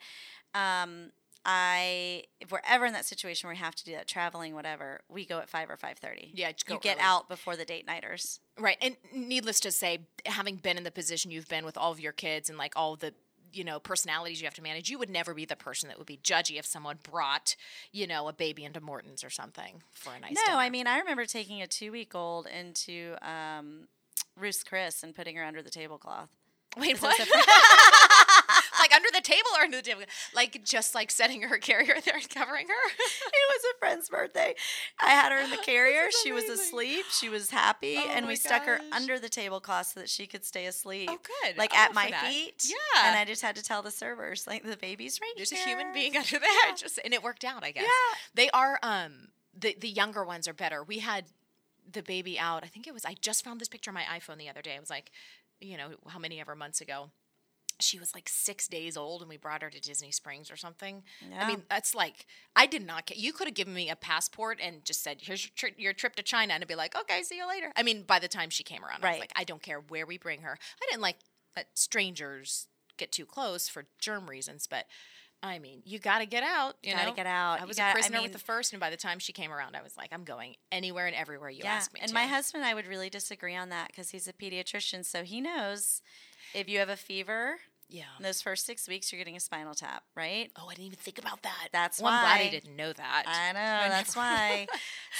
[0.54, 1.10] um,
[1.44, 5.00] I, if we're ever in that situation where we have to do that traveling, whatever,
[5.08, 6.32] we go at five or five thirty.
[6.34, 7.04] Yeah, you get early.
[7.06, 8.40] out before the date nighters.
[8.58, 8.76] Right.
[8.82, 12.12] And needless to say, having been in the position you've been with all of your
[12.12, 13.14] kids and like all the
[13.52, 16.06] you know personalities you have to manage you would never be the person that would
[16.06, 17.56] be judgy if someone brought
[17.92, 20.58] you know a baby into morton's or something for a nice No, dinner.
[20.58, 23.88] I mean I remember taking a two week old into um,
[24.38, 26.28] Ruth's Chris and putting her under the tablecloth.
[26.76, 27.16] wait what
[28.86, 30.02] like under the table or under the table
[30.34, 34.54] like just like setting her carrier there and covering her it was a friend's birthday.
[35.00, 36.08] I had her in the carrier.
[36.22, 37.04] She was asleep.
[37.10, 40.44] She was happy, Oh and we stuck her under the tablecloth so that she could
[40.44, 41.08] stay asleep.
[41.12, 42.64] oh good Like I'm at my feet.
[42.68, 45.56] yeah And I just had to tell the servers, like the baby's right there's a
[45.56, 46.74] human being under there Yeah.
[46.74, 48.18] just and it worked out i guess Yeah.
[48.34, 49.28] They are um
[49.58, 50.82] the the younger ones are better.
[50.82, 51.24] We had
[51.90, 52.64] the baby out.
[52.64, 54.74] I think it was I just found this picture on my iPhone the other day.
[54.74, 55.10] It was like,
[55.60, 57.10] you know, how many ever months ago.
[57.80, 61.02] She was like six days old, and we brought her to Disney Springs or something.
[61.38, 63.06] I mean, that's like I did not.
[63.08, 65.92] Ca- you could have given me a passport and just said, "Here's your, tri- your
[65.92, 68.28] trip to China," and I'd be like, "Okay, see you later." I mean, by the
[68.28, 69.20] time she came around, I was Right.
[69.20, 70.52] like, "I don't care where we bring her."
[70.82, 71.16] I didn't like
[71.74, 72.66] strangers
[72.96, 74.86] get too close for germ reasons, but
[75.42, 76.76] I mean, you got to get out.
[76.82, 77.60] You Gotta get out.
[77.60, 79.32] I was gotta- a I prisoner mean- with the first, and by the time she
[79.34, 81.74] came around, I was like, I'm going anywhere and everywhere you yeah.
[81.74, 82.14] ask me and to.
[82.14, 85.42] my husband and I would really disagree on that because he's a pediatrician, so he
[85.42, 86.00] knows
[86.54, 87.58] if you have a fever
[87.88, 88.04] yeah.
[88.18, 90.50] in those first six weeks, you're getting a spinal tap, right?
[90.58, 91.68] Oh, I didn't even think about that.
[91.72, 93.24] That's well, I'm glad I didn't know that.
[93.26, 94.66] I know, that's why.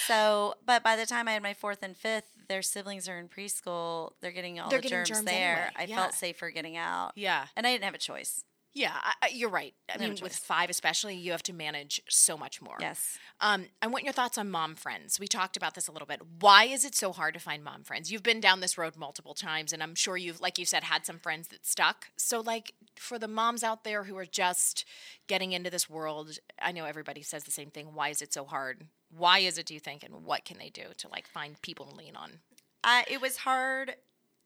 [0.05, 3.27] So, but by the time I had my fourth and fifth, their siblings are in
[3.27, 4.11] preschool.
[4.21, 5.55] They're getting all They're the getting germs, germs there.
[5.55, 5.95] anyway, I yeah.
[5.95, 7.11] felt safer getting out.
[7.15, 8.43] yeah, And I didn't have a choice.
[8.77, 9.73] Yeah, I, you're right.
[9.89, 12.77] I Never mean, with five especially, you have to manage so much more.
[12.79, 13.17] Yes.
[13.41, 15.19] Um, I want your thoughts on mom friends.
[15.19, 16.21] We talked about this a little bit.
[16.39, 18.11] Why is it so hard to find mom friends?
[18.11, 21.05] You've been down this road multiple times, and I'm sure you've, like you said, had
[21.05, 22.07] some friends that stuck.
[22.17, 24.85] So, like, for the moms out there who are just
[25.27, 27.95] getting into this world, I know everybody says the same thing.
[27.95, 28.83] Why is it so hard?
[29.09, 31.87] Why is it, do you think, and what can they do to like find people
[31.87, 32.39] to lean on?
[32.83, 33.95] I, it was hard.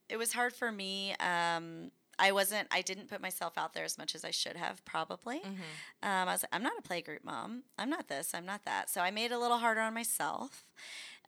[0.07, 1.15] It was hard for me.
[1.19, 2.67] Um, I wasn't.
[2.71, 4.83] I didn't put myself out there as much as I should have.
[4.85, 5.39] Probably.
[5.39, 5.51] Mm-hmm.
[6.03, 6.43] Um, I was.
[6.43, 7.63] Like, I'm not a playgroup mom.
[7.77, 8.33] I'm not this.
[8.33, 8.89] I'm not that.
[8.89, 10.65] So I made it a little harder on myself.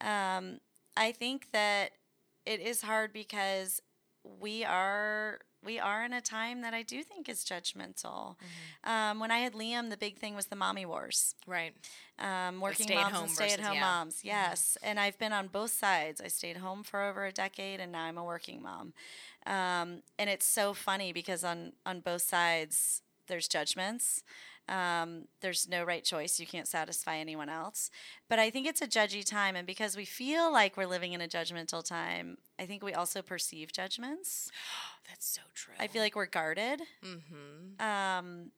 [0.02, 0.60] Um,
[0.96, 1.92] I think that
[2.46, 3.82] it is hard because
[4.24, 8.36] we are we are in a time that I do think is judgmental.
[8.36, 8.90] Mm-hmm.
[8.90, 11.36] Um, when I had Liam, the big thing was the mommy wars.
[11.48, 11.74] Right.
[12.20, 13.82] Um, working moms and stay-at-home yeah.
[13.82, 14.22] moms.
[14.24, 14.78] Yes.
[14.84, 16.22] And I've been on both sides.
[16.22, 18.94] I stayed home for over a decade and now I'm a working mom.
[19.46, 24.24] Um, and it's so funny because on, on both sides, there's judgments.
[24.70, 26.40] Um, there's no right choice.
[26.40, 27.92] You can't satisfy anyone else.
[28.30, 29.56] But I think it's a judgy time.
[29.56, 33.22] And because we feel like we're living in a judgmental time, I think we also
[33.22, 34.50] perceive judgments.
[35.10, 35.74] That's so true.
[35.80, 36.82] I feel like we're guarded.
[37.04, 37.86] Mm-hmm.
[37.86, 38.52] Um,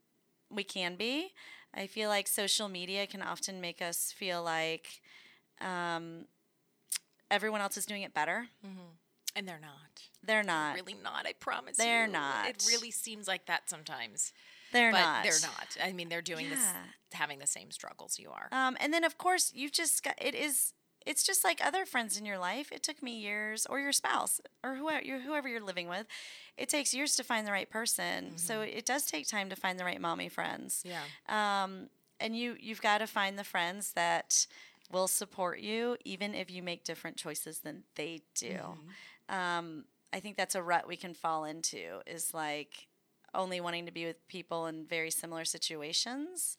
[0.52, 1.34] we can be.
[1.74, 5.02] I feel like social media can often make us feel like
[5.60, 6.26] um,
[7.32, 8.48] everyone else is doing it better.
[9.36, 10.02] And they're not.
[10.24, 10.76] They're not.
[10.76, 11.26] really not.
[11.26, 11.78] I promise.
[11.78, 12.14] They're you.
[12.14, 12.48] not.
[12.48, 14.32] It really seems like that sometimes.
[14.74, 15.24] They're but not.
[15.24, 15.78] they're not.
[15.84, 16.66] I mean, they're doing this,
[17.14, 18.50] having the same struggles you are.
[18.52, 20.74] Um, and then of course you've just got it is.
[21.06, 22.72] It's just like other friends in your life.
[22.72, 26.08] It took me years, or your spouse, or whoever you're, whoever you're living with.
[26.58, 28.38] It takes years to find the right person.
[28.38, 30.84] So it does take time to find the right mommy friends.
[30.84, 31.04] yeah.
[31.64, 31.90] um,
[32.20, 34.48] and you you've got to find the friends that
[34.92, 38.58] will support you even if you make different choices than they do
[39.30, 42.88] um, i think that's a rut we can fall into is like
[43.36, 46.58] only wanting to be with people in very similar situations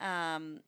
[0.00, 0.60] um,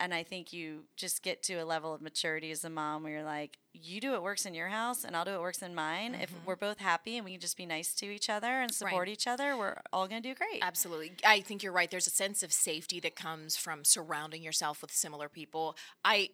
[0.00, 3.12] and I think you just get to a level of maturity as a mom where
[3.12, 5.74] you're like, you do what works in your house, and I'll do what works in
[5.74, 6.14] mine.
[6.14, 9.08] If we're both happy and we can just be nice to each other and support
[9.08, 10.58] each other, we're all gonna do great.
[10.62, 11.12] Absolutely.
[11.24, 11.90] I think you're right.
[11.90, 15.76] There's a sense of safety that comes from surrounding yourself with similar people.
[16.04, 16.30] I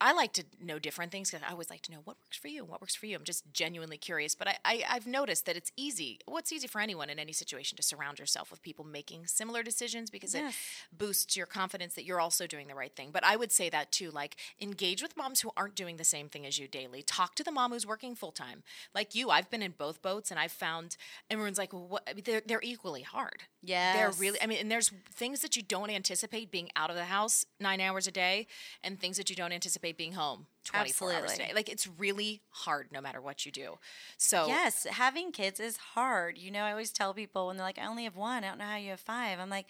[0.00, 2.46] I like to know different things because I always like to know what works for
[2.48, 3.16] you and what works for you.
[3.16, 4.34] I'm just genuinely curious.
[4.36, 6.20] But I, I, I've noticed that it's easy.
[6.26, 10.10] What's easy for anyone in any situation to surround yourself with people making similar decisions
[10.10, 10.54] because Yes.
[10.92, 13.10] it boosts your confidence that you're also doing the right thing.
[13.12, 14.10] But I would say that too.
[14.10, 17.02] Like engage with moms who aren't doing the same thing as you daily.
[17.02, 18.62] Talk to the mom who's working full time.
[18.94, 20.96] Like you, I've been in both boats and I've found
[21.28, 22.02] everyone's like, well, what?
[22.08, 23.42] I mean, they're, they're equally hard.
[23.62, 26.96] Yeah, they're really, I mean, and there's things that you don't anticipate being out of
[26.96, 28.46] the house nine hours a day
[28.84, 31.52] and things that you don't anticipate being home 24 hours a day.
[31.54, 33.78] Like it's really hard no matter what you do.
[34.16, 36.38] So, Yes, having kids is hard.
[36.38, 38.58] You know, I always tell people when they're like, I only have one, I don't
[38.58, 39.38] know how you have five.
[39.38, 39.66] I'm like,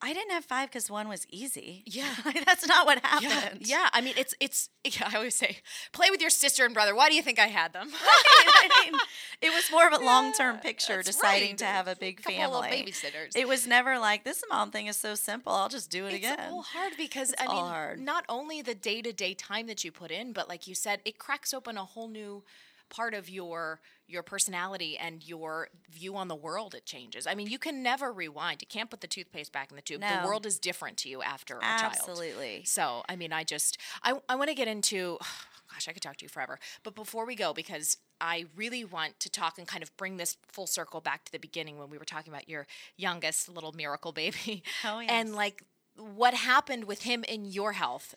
[0.00, 1.82] I didn't have five because one was easy.
[1.86, 2.14] Yeah.
[2.46, 3.62] That's not what happened.
[3.66, 3.88] yeah.
[3.92, 5.58] I mean, it's, it's, yeah, I always say,
[5.92, 6.94] play with your sister and brother.
[6.94, 7.90] Why do you think I had them?
[7.92, 8.94] I mean,
[9.42, 11.58] it was more of a long term picture deciding right.
[11.58, 12.68] to have a big little family.
[12.86, 13.36] babysitters.
[13.36, 15.52] It was never like this mom thing is so simple.
[15.52, 16.48] I'll just do it It's again.
[16.52, 18.00] all hard because I It's all mean, hard.
[18.00, 21.00] not only the day to day time that you put in, but like you said,
[21.04, 22.44] it cracks open a whole new
[22.88, 26.74] part of your your personality and your view on the world.
[26.74, 27.26] It changes.
[27.26, 28.62] I mean, you can never rewind.
[28.62, 30.00] You can't put the toothpaste back in the tube.
[30.00, 30.22] No.
[30.22, 31.92] The world is different to you after a child.
[31.92, 32.64] Absolutely.
[32.64, 35.18] So, I mean, I just I I want to get into.
[35.70, 36.58] Gosh, I could talk to you forever.
[36.82, 40.38] But before we go, because I really want to talk and kind of bring this
[40.46, 44.12] full circle back to the beginning when we were talking about your youngest little miracle
[44.12, 44.62] baby.
[44.82, 45.62] Oh, And like
[45.98, 48.14] what happened with him in your health,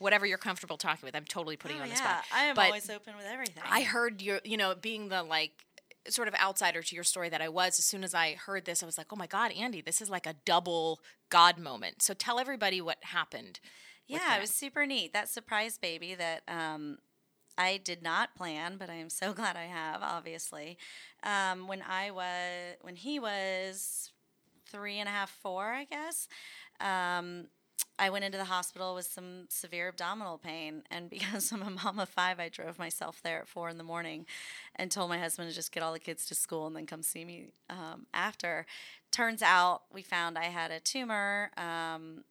[0.00, 1.14] whatever you're comfortable talking with.
[1.14, 2.00] I'm totally putting you Oh, on the yeah.
[2.00, 2.24] spot.
[2.34, 3.62] I am But always open with everything.
[3.64, 5.52] I heard your, you know, being the like
[6.08, 8.82] sort of outsider to your story that I was, as soon as I heard this,
[8.82, 10.98] I was like, oh my God, Andi, this is like a double
[11.28, 12.02] God moment.
[12.02, 13.60] So tell everybody what happened.
[14.06, 15.12] Yeah, it was super neat.
[15.12, 16.98] That surprise baby that um,
[17.56, 20.00] I did not plan, but I am so glad I have.
[20.02, 20.78] Obviously,
[21.22, 24.10] um, when I was when he was
[24.66, 26.26] three and a half, four, I guess.
[26.80, 27.48] Um,
[28.00, 32.00] I went into the hospital with some severe abdominal pain, and because I'm a mom
[32.00, 34.26] of five, I drove myself there at four in the morning,
[34.74, 37.02] and told my husband to just get all the kids to school and then come
[37.02, 38.66] see me um, after.
[39.12, 42.24] Turns out we found I had a tumor, um,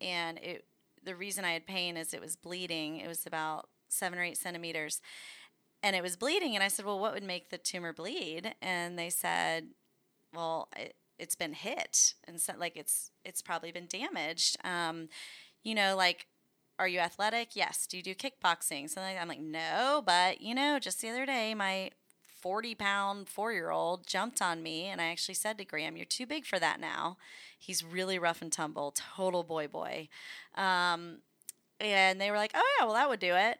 [0.00, 0.64] and it
[1.04, 2.98] the reason I had pain is it was bleeding.
[2.98, 5.00] It was about seven or eight centimeters,
[5.82, 6.54] and it was bleeding.
[6.54, 9.68] And I said, "Well, what would make the tumor bleed?" And they said,
[10.34, 14.56] "Well, it, it's been hit, and so like it's it's probably been damaged.
[14.64, 15.08] Um,
[15.62, 16.26] you know, like."
[16.78, 17.54] Are you athletic?
[17.54, 17.86] Yes.
[17.86, 18.90] Do you do kickboxing?
[18.90, 21.90] So I'm like, no, but you know, just the other day, my
[22.40, 26.06] 40 pound four year old jumped on me, and I actually said to Graham, You're
[26.06, 27.18] too big for that now.
[27.56, 30.08] He's really rough and tumble, total boy boy.
[30.56, 31.18] Um,
[31.82, 33.58] and they were like, oh, yeah, well, that would do it.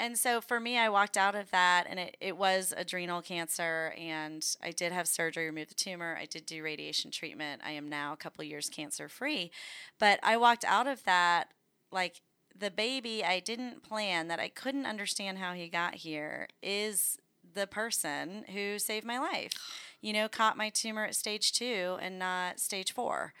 [0.00, 3.92] And so for me, I walked out of that, and it, it was adrenal cancer,
[3.98, 6.16] and I did have surgery, remove the tumor.
[6.18, 7.60] I did do radiation treatment.
[7.62, 9.50] I am now a couple years cancer free.
[9.98, 11.48] But I walked out of that
[11.92, 12.22] like
[12.58, 17.18] the baby I didn't plan, that I couldn't understand how he got here, is
[17.52, 19.52] the person who saved my life.
[20.00, 23.34] You know, caught my tumor at stage two and not stage four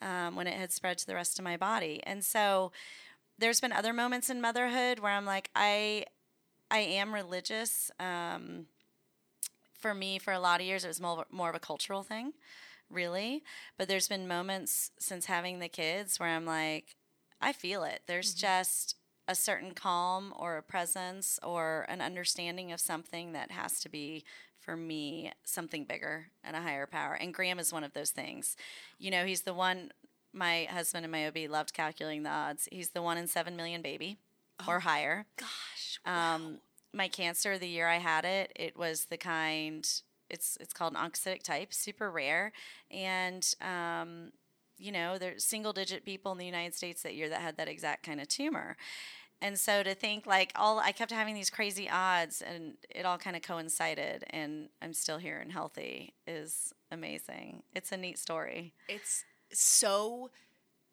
[0.00, 2.00] um, when it had spread to the rest of my body.
[2.04, 2.72] And so
[3.38, 6.04] there's been other moments in motherhood where I'm like, I,
[6.70, 7.90] I am religious.
[8.00, 8.66] Um,
[9.78, 12.32] for me, for a lot of years, it was more, more of a cultural thing,
[12.90, 13.42] really.
[13.78, 16.96] But there's been moments since having the kids where I'm like,
[17.40, 18.02] I feel it.
[18.06, 18.96] There's just
[19.28, 24.24] a certain calm or a presence or an understanding of something that has to be
[24.60, 27.14] for me something bigger and a higher power.
[27.14, 28.56] And Graham is one of those things.
[28.98, 29.92] You know, he's the one
[30.36, 32.68] my husband and my OB loved calculating the odds.
[32.70, 34.18] He's the one in 7 million baby
[34.68, 35.26] or higher.
[35.36, 36.00] Gosh.
[36.04, 36.58] Um,
[36.92, 39.88] my cancer, the year I had it, it was the kind.
[40.28, 42.52] It's it's called an oncocytic type, super rare,
[42.90, 44.32] and um,
[44.78, 47.68] you know there's single digit people in the United States that year that had that
[47.68, 48.76] exact kind of tumor.
[49.42, 53.18] And so to think like all I kept having these crazy odds, and it all
[53.18, 57.62] kind of coincided, and I'm still here and healthy is amazing.
[57.74, 58.72] It's a neat story.
[58.88, 60.30] it's so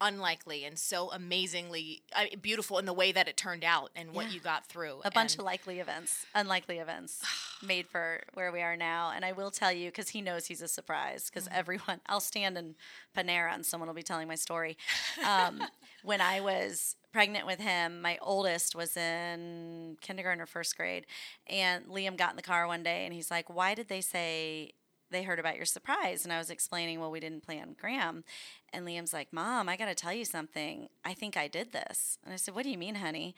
[0.00, 4.26] unlikely and so amazingly mean, beautiful in the way that it turned out and what
[4.26, 4.32] Yeah.
[4.32, 5.00] you got through.
[5.04, 7.22] a bunch And- of likely events, unlikely events
[7.62, 9.10] made for where we are now.
[9.10, 11.30] And I will tell you because he knows he's a surprise.
[11.30, 11.58] Because Mm-hmm.
[11.58, 12.74] everyone, I'll stand in
[13.16, 14.76] Panera and someone will be telling my story.
[15.24, 15.62] Um,
[16.02, 21.06] when I was pregnant with him, my oldest was in kindergarten or first grade,
[21.46, 24.72] and Liam got in the car one day and he's like, "Why did they say?"
[25.14, 26.24] They heard about your surprise.
[26.24, 28.24] And I was explaining, well, we didn't plan Graham.
[28.72, 30.88] And Liam's like, Mom, I got to tell you something.
[31.04, 32.18] I think I did this.
[32.24, 33.34] And I said, What do you mean, honey?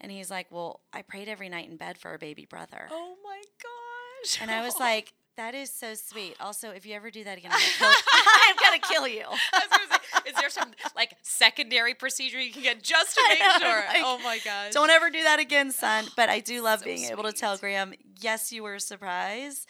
[0.00, 2.88] And he's like, Well, I prayed every night in bed for our baby brother.
[2.90, 4.38] Oh my gosh.
[4.42, 6.34] And I was like, that is so sweet.
[6.38, 7.88] Also, if you ever do that again, I'm gonna kill,
[8.48, 9.24] I'm gonna kill you.
[9.24, 13.22] I was gonna say, is there some like secondary procedure you can get just to
[13.28, 13.84] make know, sure?
[13.86, 14.72] like, oh my gosh.
[14.72, 16.04] Don't ever do that again, son.
[16.16, 17.56] But I do love So being able to tell.
[17.56, 19.66] Graham, yes, you were surprised.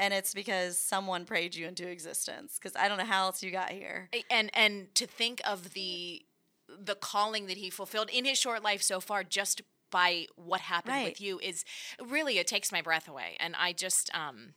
[0.00, 2.58] And it's because someone prayed you into existence.
[2.58, 4.08] Because I don't know how else you got here.
[4.30, 6.22] and and to think of the
[6.68, 10.94] the calling that he fulfilled in his short life so far just by what happened
[10.94, 11.04] Right.
[11.08, 11.64] with you is
[12.00, 14.54] really it takes my breath away and i just um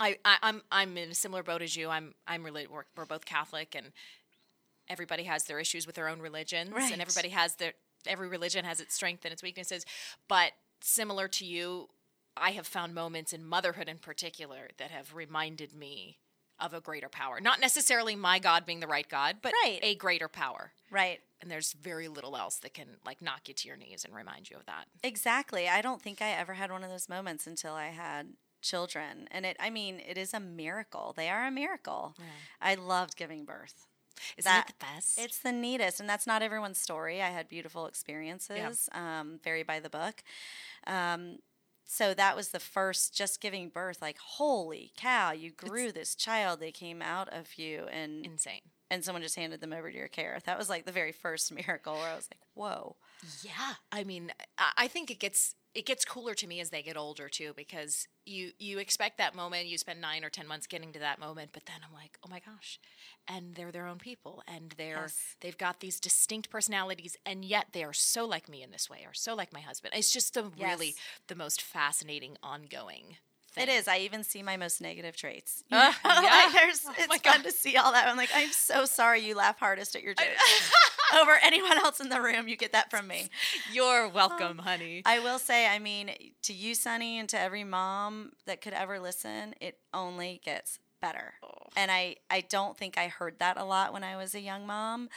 [0.00, 3.04] I, I i'm i'm in a similar boat as you i'm i'm really we're, we're
[3.04, 3.92] both catholic and
[4.88, 6.92] everybody has their issues with their own religions Right.
[6.92, 7.74] and everybody has their
[8.04, 9.86] every religion has its strength and its weaknesses
[10.28, 11.88] but similar to you
[12.36, 16.18] i have found moments in motherhood in particular that have reminded me
[16.60, 19.80] of a greater power not necessarily my god being the right god but Right.
[19.82, 21.20] a greater power Right.
[21.40, 24.48] and there's very little else that can like knock you to your knees and remind
[24.50, 25.68] you of that Exactly.
[25.68, 29.28] I don't think I ever had one of those moments until I had children.
[29.30, 31.12] And it, I mean, it is a miracle.
[31.14, 32.14] They are a miracle.
[32.62, 33.86] I loved giving birth.
[34.38, 37.20] isn't That- it the best It's the neatest, and that's not everyone's story.
[37.20, 40.22] I had beautiful experiences, um, very by the book.
[40.86, 41.40] Um,
[41.84, 44.00] so that was the first, just giving birth.
[44.00, 46.60] Like, holy cow, you grew this child.
[46.60, 48.60] They came out of you, and insane
[48.90, 50.38] and someone just handed them over to your care.
[50.44, 52.96] That was like the very first miracle where I was like, whoa.
[53.42, 56.82] Yeah, I mean, I I think it gets it gets cooler to me as they
[56.82, 59.66] get older too, because you you expect that moment.
[59.66, 62.28] You spend nine or ten months getting to that moment, but then I'm like, oh
[62.30, 62.78] my gosh,
[63.28, 65.36] and they're their own people, and they're Yes.
[65.40, 69.00] they've got these distinct personalities, and yet they are so like me in this way,
[69.06, 69.94] or so like my husband.
[69.96, 70.94] It's just the really
[71.28, 73.16] the most fascinating ongoing.
[73.52, 73.68] Thing.
[73.68, 73.86] It is.
[73.86, 75.62] I even see my most negative traits.
[75.72, 76.50] Uh, yeah.
[76.52, 77.44] There's- Oh it's my fun God.
[77.44, 78.08] to see all that.
[78.08, 80.72] I'm like, I'm so sorry you laugh hardest at your jokes.
[81.20, 83.28] Over anyone else in the room, you get that from me.
[83.72, 85.02] You're welcome, honey.
[85.04, 86.10] I will say, I mean,
[86.42, 91.34] to you, Sunny, and to every mom that could ever listen, it only gets better.
[91.42, 91.48] Oh.
[91.76, 94.66] And I, I don't think I heard that a lot when I was a young
[94.66, 95.08] mom,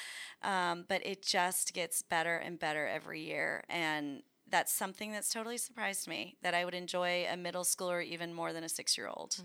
[0.44, 3.64] um, but it just gets better and better every year.
[3.70, 8.34] And that's something that's totally surprised me that I would enjoy a middle schooler even
[8.34, 9.38] more than a six year old.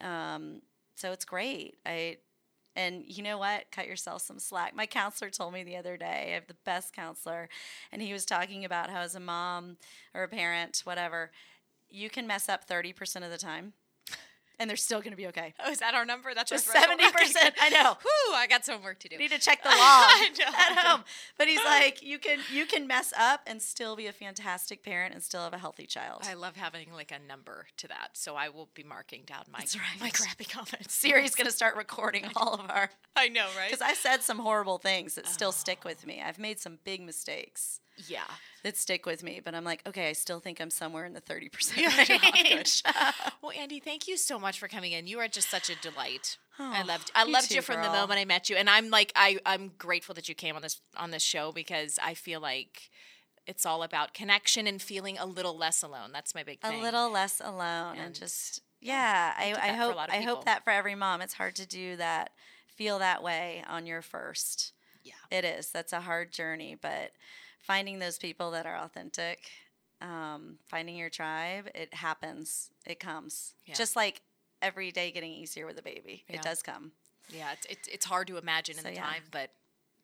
[0.00, 0.62] Um,
[0.96, 1.76] so it's great.
[1.86, 2.18] I
[2.80, 3.70] and you know what?
[3.70, 4.74] Cut yourself some slack.
[4.74, 7.48] My counselor told me the other day, I have the best counselor,
[7.92, 9.76] and he was talking about how as a mom
[10.14, 11.30] or a parent, whatever,
[11.90, 13.74] you can mess up 30% of the time
[14.60, 15.54] and they're still going to be okay.
[15.64, 16.34] Oh, is that our number?
[16.34, 16.68] That's our 70%.
[17.60, 17.96] I know.
[18.02, 19.16] Whew, I got some work to do.
[19.16, 21.04] Need to check the log at home.
[21.38, 25.14] But he's like, you can you can mess up and still be a fantastic parent
[25.14, 26.22] and still have a healthy child.
[26.28, 29.60] I love having like a number to that, so I will be marking down my
[29.60, 30.00] That's right.
[30.00, 30.94] my crappy comments.
[30.94, 33.70] Siri's going to start recording all of our I know, right?
[33.70, 36.22] because I said some horrible things that still stick with me.
[36.24, 38.24] I've made some big mistakes yeah,
[38.62, 41.20] that stick with me, but I'm like, okay, I still think I'm somewhere in the
[41.20, 42.50] 30% Yeah, I know, good.
[42.54, 42.82] range.
[43.42, 45.06] Well, Andi, thank you so much for coming in.
[45.06, 46.36] You are just such a delight.
[46.58, 48.68] I Oh, loved I you loved too, you from the moment I met you, and
[48.68, 52.12] I'm like I I'm grateful that you came on this on this show because I
[52.14, 52.90] feel like
[53.46, 56.10] it's all about connection and feeling a little less alone.
[56.12, 56.78] That's my big thing.
[56.78, 60.20] a little less alone and, And, just yeah, I, I that for a hope I
[60.20, 61.22] hope that for every mom.
[61.22, 62.30] It's hard to do that,
[62.66, 64.72] feel that way on your first.
[65.30, 65.70] It is.
[65.70, 67.12] That's a hard journey, but
[67.60, 69.50] finding those people that are authentic,
[70.00, 72.70] um, finding your tribe, it happens.
[72.86, 73.54] It comes.
[73.66, 73.74] Yeah.
[73.74, 74.22] Just like
[74.62, 76.24] every day getting easier with a baby.
[76.28, 76.36] Yeah.
[76.36, 76.92] It does come.
[77.28, 79.02] Yeah, it's it's, it's hard to imagine in So, the yeah.
[79.02, 79.50] time, but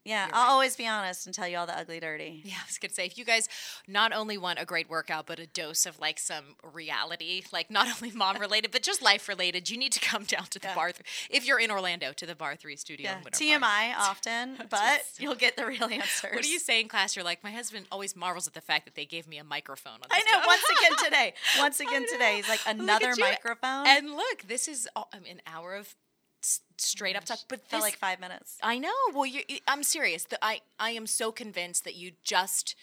[0.07, 0.51] Yeah, You're I'll right.
[0.53, 2.43] always be honest and tell you all the ugly dirty.
[2.45, 3.49] Yeah, I was gonna say if you guys
[3.89, 7.89] not only want a great workout, but a dose of like some reality, like not
[8.03, 10.75] only mom related, but just life related, you need to come down to the Yeah.
[10.75, 10.93] bar.
[10.93, 13.05] Th- if you're in Orlando, to the Barre3 Studio.
[13.11, 13.63] Yeah, Winter Park.
[13.63, 16.33] TMI often, but you'll get the real answers.
[16.33, 17.17] What do you say in class?
[17.17, 19.95] You're like, my husband always marvels at the fact that they gave me a microphone.
[19.95, 20.39] On I know.
[20.39, 21.35] job." Once again today.
[21.59, 22.37] Once again today.
[22.37, 23.87] He's like another microphone.
[23.87, 25.95] And look, this is all, I mean, an hour of
[26.79, 27.39] straight up talk.
[27.49, 28.59] But this, like five minutes.
[28.63, 28.93] I know.
[29.15, 30.25] Well, you, I'm serious.
[30.25, 32.75] The, I I am so convinced that you just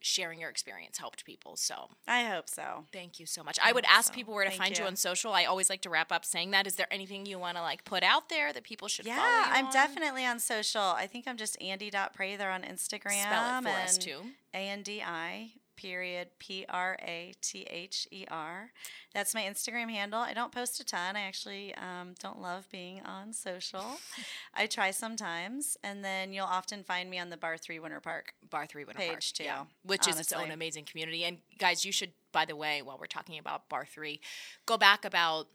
[0.00, 1.56] sharing your experience helped people.
[1.56, 2.84] So I hope so.
[2.92, 3.58] Thank you so much.
[3.62, 4.14] I would ask so.
[4.14, 4.84] people where to Thank find you.
[4.84, 4.88] you.
[4.88, 5.32] on social.
[5.32, 6.66] I always like to wrap up saying that.
[6.68, 9.44] Is there anything you want to like put out there that people should follow Yeah,
[9.48, 9.72] I'm on?
[9.72, 10.80] definitely on social.
[10.82, 13.22] I think I'm just Andi.Prather on Instagram.
[13.22, 14.18] spell it for us and too.
[14.54, 18.72] A N D I period P R A T H E R.
[19.14, 20.20] That's my Instagram handle.
[20.20, 21.16] I don't post a ton.
[21.16, 23.84] I actually um, don't love being on social.
[24.54, 28.34] I try sometimes, and then you'll often find me on the Barre3 Winter Park.
[28.50, 31.24] Barre3 Winter Page, Park, too, yeah, which is its own amazing community.
[31.24, 34.18] And guys, you should, by the way, while we're talking about Barre3,
[34.66, 35.46] go back about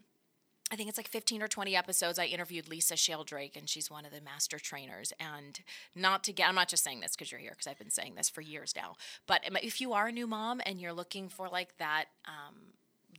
[0.74, 4.04] I think it's like 15 or 20 episodes, I interviewed Lisa Sheldrake, and she's one
[4.04, 5.12] of the master trainers.
[5.20, 5.60] And
[5.94, 8.16] not to get, I'm not just saying this because you're here, because I've been saying
[8.16, 8.96] this for years now.
[9.28, 12.56] But if you are a new mom and you're looking for like that, um,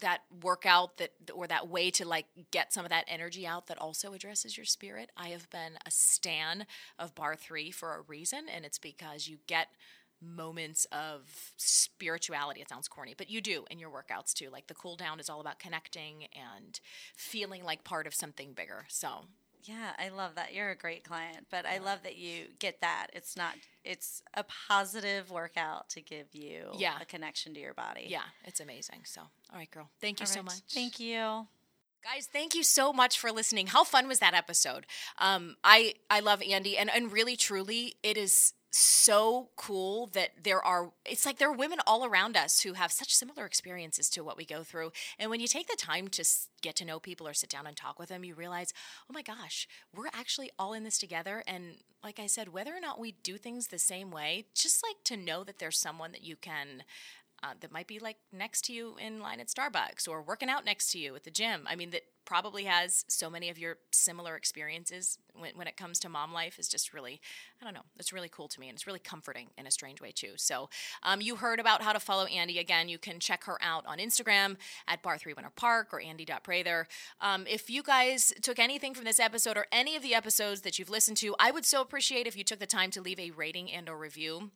[0.01, 3.77] that workout that or that way to like get some of that energy out that
[3.77, 5.09] also addresses your spirit.
[5.15, 6.65] I have been a stan
[6.99, 9.69] of Barre3 for a reason and it's because you get
[10.25, 12.61] moments of spirituality.
[12.61, 14.49] It sounds corny, but you do in your workouts too.
[14.51, 16.79] Like the cool down is all about connecting and
[17.15, 18.85] feeling like part of something bigger.
[18.87, 19.25] So,
[19.63, 20.53] yeah, I love that.
[20.53, 23.07] You're a great client, but I love that you get that.
[23.13, 26.97] It's not it's a positive workout to give you yeah.
[27.01, 28.05] a connection to your body.
[28.07, 29.01] Yeah, it's amazing.
[29.05, 29.89] So, all right, girl.
[29.99, 30.45] Thank you all so right.
[30.45, 30.61] much.
[30.69, 31.47] Thank you.
[32.03, 33.65] Guys, thank you so much for listening.
[33.65, 34.85] How fun was that episode?
[35.17, 40.63] Um, I I love Andi, and and really truly, it is so cool that there
[40.63, 44.23] are it's like there are women all around us who have such similar experiences to
[44.23, 44.91] what we go through.
[45.17, 46.25] And when you take the time to
[46.61, 48.73] get to know people or sit down and talk with them you realize
[49.09, 51.43] oh my gosh we're actually all in this together.
[51.47, 55.03] And like i said whether or not we do things the same way just like
[55.05, 56.83] to know that there's someone that you can
[57.45, 60.65] uh, that might be like next to you in line at Starbucks or working out
[60.65, 61.67] next to you at the gym.
[61.67, 65.99] I mean, that probably has so many of your similar experiences when, when it comes
[65.99, 67.21] to mom life is just really,
[67.61, 70.01] I don't know, it's really cool to me and it's really comforting in a strange
[70.01, 70.31] way too.
[70.37, 70.69] So,
[71.03, 72.59] um, you heard about how to follow Andi.
[72.59, 76.87] Again, you can check her out on Instagram at Barre3 Winter Park or Andi.Prather.
[77.21, 80.79] Um, if you guys took anything from this episode or any of the episodes that
[80.79, 83.29] you've listened to, I would so appreciate if you took the time to leave a
[83.31, 84.49] rating and or review.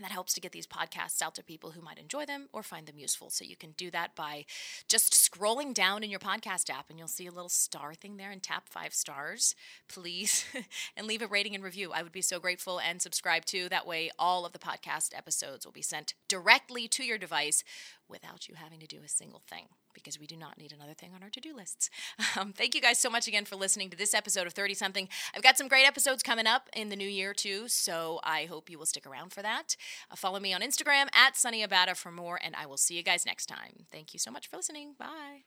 [0.00, 2.86] That helps to get these podcasts out to people who might enjoy them or find
[2.86, 3.30] them useful.
[3.30, 4.44] So you can do that by
[4.86, 8.30] just scrolling down in your podcast app and you'll see a little star thing there
[8.30, 9.56] and tap five stars,
[9.88, 10.44] please,
[10.96, 11.92] and leave a rating and review.
[11.92, 13.68] I would be so grateful and subscribe too.
[13.68, 17.64] That way, all of the podcast episodes will be sent directly to your device
[18.08, 19.66] without you having to do a single thing
[20.02, 21.90] because we do not need another thing on our to do lists.
[22.36, 25.08] Um, thank you guys so much again for listening to this episode of 30 something.
[25.34, 28.70] I've got some great episodes coming up in the new year too, so I hope
[28.70, 29.76] you will stick around for that.
[30.10, 33.02] Uh, follow me on Instagram at Sunny Abata for more, and I will see you
[33.02, 33.86] guys next time.
[33.90, 34.94] Thank you so much for listening.
[34.98, 35.44] Bye.